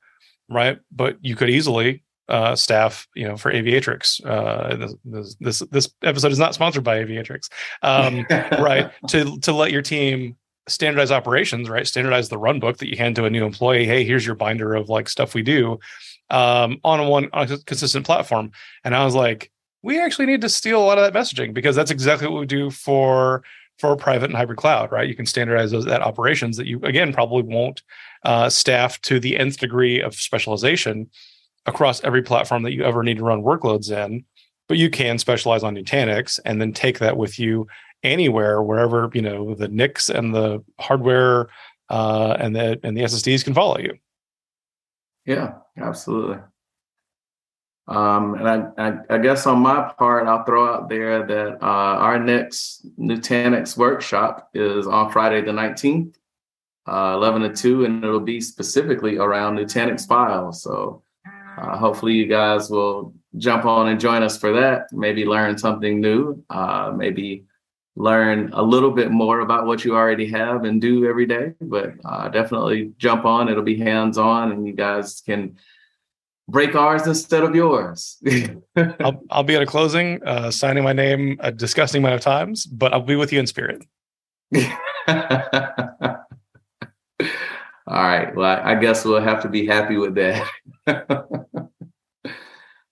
right? 0.50 0.80
But 0.92 1.18
you 1.22 1.36
could 1.36 1.50
easily 1.50 2.04
uh, 2.30 2.56
staff, 2.56 3.08
you 3.16 3.28
know, 3.28 3.38
for 3.38 3.52
Aviatrix. 3.52 4.26
Uh, 4.26 4.88
this, 5.04 5.36
this 5.40 5.60
this 5.72 5.90
episode 6.04 6.32
is 6.32 6.40
not 6.40 6.54
sponsored 6.54 6.84
by 6.84 7.04
Aviatrix, 7.04 7.50
um, 7.82 8.26
right? 8.64 8.92
To 9.10 9.38
to 9.40 9.54
let 9.54 9.72
your 9.72 9.82
team 9.82 10.38
standardize 10.68 11.12
operations, 11.12 11.70
right? 11.70 11.88
Standardize 11.88 12.30
the 12.30 12.38
run 12.38 12.60
book 12.60 12.78
that 12.78 12.90
you 12.90 12.98
hand 12.98 13.16
to 13.18 13.26
a 13.26 13.30
new 13.30 13.46
employee. 13.46 13.86
Hey, 13.86 14.04
here's 14.04 14.26
your 14.26 14.36
binder 14.36 14.74
of 14.74 14.90
like 14.90 15.10
stuff 15.10 15.34
we 15.34 15.42
do 15.42 15.80
um, 16.30 16.80
on 16.84 17.08
one 17.08 17.30
on 17.34 17.52
a 17.52 17.58
consistent 17.60 18.06
platform. 18.06 18.52
And 18.84 18.96
I 18.96 19.04
was 19.06 19.16
like, 19.16 19.52
we 19.82 20.00
actually 20.00 20.26
need 20.26 20.42
to 20.42 20.50
steal 20.50 20.82
a 20.82 20.86
lot 20.86 20.98
of 20.98 21.04
that 21.04 21.18
messaging 21.18 21.54
because 21.54 21.76
that's 21.76 21.92
exactly 21.92 22.28
what 22.28 22.40
we 22.40 22.46
do 22.46 22.70
for 22.70 23.44
for 23.80 23.96
private 23.96 24.26
and 24.26 24.36
hybrid 24.36 24.58
cloud, 24.58 24.92
right? 24.92 25.10
You 25.10 25.16
can 25.16 25.26
standardize 25.26 25.72
those 25.72 25.86
that 25.86 26.02
operations 26.02 26.58
that 26.58 26.68
you 26.68 26.80
again 26.84 27.14
probably 27.14 27.44
won't 27.44 27.82
uh, 28.24 28.50
staff 28.50 29.02
to 29.02 29.20
the 29.20 29.38
nth 29.38 29.58
degree 29.58 30.02
of 30.02 30.16
specialization 30.16 31.10
across 31.66 32.04
every 32.04 32.22
platform 32.22 32.64
that 32.64 32.74
you 32.74 32.84
ever 32.84 33.04
need 33.04 33.18
to 33.18 33.24
run 33.24 33.42
workloads 33.42 33.92
in, 33.92 34.26
but 34.68 34.78
you 34.78 34.90
can 34.90 35.18
specialize 35.18 35.64
on 35.64 35.76
Nutanix 35.76 36.40
and 36.46 36.60
then 36.60 36.74
take 36.74 37.00
that 37.00 37.18
with 37.18 37.40
you 37.40 37.68
anywhere, 38.04 38.62
wherever 38.62 39.10
you 39.14 39.22
know 39.22 39.56
the 39.56 39.68
NICs 39.68 40.10
and 40.10 40.34
the 40.34 40.64
hardware 40.80 41.48
uh, 41.90 42.36
and 42.40 42.56
the 42.56 42.80
and 42.84 42.98
the 42.98 43.02
SSDs 43.02 43.44
can 43.44 43.54
follow 43.54 43.78
you. 43.80 43.98
Yeah, 45.26 45.54
absolutely. 45.78 46.38
Um, 47.88 48.36
and 48.36 48.48
I, 48.48 48.68
I, 48.78 48.98
I, 49.10 49.18
guess 49.18 49.46
on 49.46 49.60
my 49.60 49.92
part, 49.98 50.26
I'll 50.26 50.46
throw 50.46 50.74
out 50.74 50.88
there 50.88 51.28
that 51.28 51.62
uh, 51.62 51.66
our 51.66 52.18
next 52.18 52.88
Nutanix 52.98 53.76
workshop 53.76 54.50
is 54.54 54.88
on 54.88 55.12
Friday 55.12 55.42
the 55.42 55.52
19th, 55.52 56.16
uh, 56.88 57.14
11 57.16 57.44
to 57.44 57.54
2, 57.54 57.86
and 57.86 58.04
it'll 58.04 58.20
be 58.20 58.42
specifically 58.42 59.18
around 59.18 59.58
Nutanix 59.58 60.08
files. 60.08 60.62
So 60.62 61.04
uh, 61.58 61.78
hopefully 61.78 62.14
you 62.14 62.28
guys 62.28 62.70
will 62.70 63.14
jump 63.38 63.66
on 63.66 63.88
and 63.90 64.00
join 64.00 64.24
us 64.24 64.38
for 64.38 64.54
that. 64.54 64.92
Maybe 64.92 65.26
learn 65.26 65.58
something 65.58 66.02
new. 66.02 66.44
Uh, 66.50 66.94
maybe 66.96 67.46
learn 67.96 68.52
a 68.54 68.62
little 68.62 68.92
bit 68.92 69.12
more 69.12 69.42
about 69.42 69.68
what 69.68 69.86
you 69.86 69.96
already 69.96 70.28
have 70.30 70.64
and 70.64 70.82
do 70.82 71.08
every 71.08 71.26
day. 71.26 71.54
But 71.62 71.94
uh, 72.04 72.30
definitely 72.30 72.94
jump 72.98 73.26
on. 73.26 73.50
It'll 73.50 73.64
be 73.64 73.78
hands 73.78 74.18
on, 74.18 74.52
and 74.52 74.68
you 74.68 74.74
guys 74.74 75.22
can 75.22 75.58
break 76.50 76.76
ours 76.76 77.08
instead 77.08 77.44
of 77.44 77.56
yours. 77.56 78.22
I'll, 78.76 79.24
I'll 79.30 79.44
be 79.44 79.56
at 79.56 79.62
a 79.62 79.66
closing, 79.66 80.22
uh, 80.24 80.52
signing 80.52 80.84
my 80.84 80.94
name 80.94 81.38
a 81.40 81.52
disgusting 81.52 82.02
amount 82.02 82.16
of 82.16 82.22
times, 82.22 82.66
but 82.66 82.94
I'll 82.94 83.02
be 83.02 83.16
with 83.16 83.32
you 83.32 83.40
in 83.40 83.48
spirit. 83.48 83.86
All 87.94 88.02
right. 88.02 88.36
Well, 88.36 88.60
I 88.64 88.74
guess 88.74 89.06
we'll 89.06 89.22
have 89.22 89.44
to 89.44 89.50
be 89.50 89.68
happy 89.68 89.98
with 89.98 90.16
that. 90.16 90.50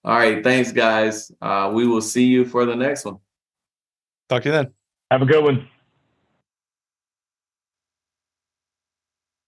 All 0.03 0.15
right. 0.15 0.43
Thanks, 0.43 0.71
guys. 0.71 1.31
Uh, 1.41 1.71
we 1.73 1.87
will 1.87 2.03
see 2.03 2.25
you 2.25 2.45
for 2.45 2.67
the 2.67 2.75
next 2.75 3.05
one. 3.05 3.17
Talk 4.29 4.43
to 4.43 4.49
you 4.49 4.53
then. 4.53 4.73
Have 5.09 5.23
a 5.23 5.25
good 5.25 5.43
one. 5.43 5.67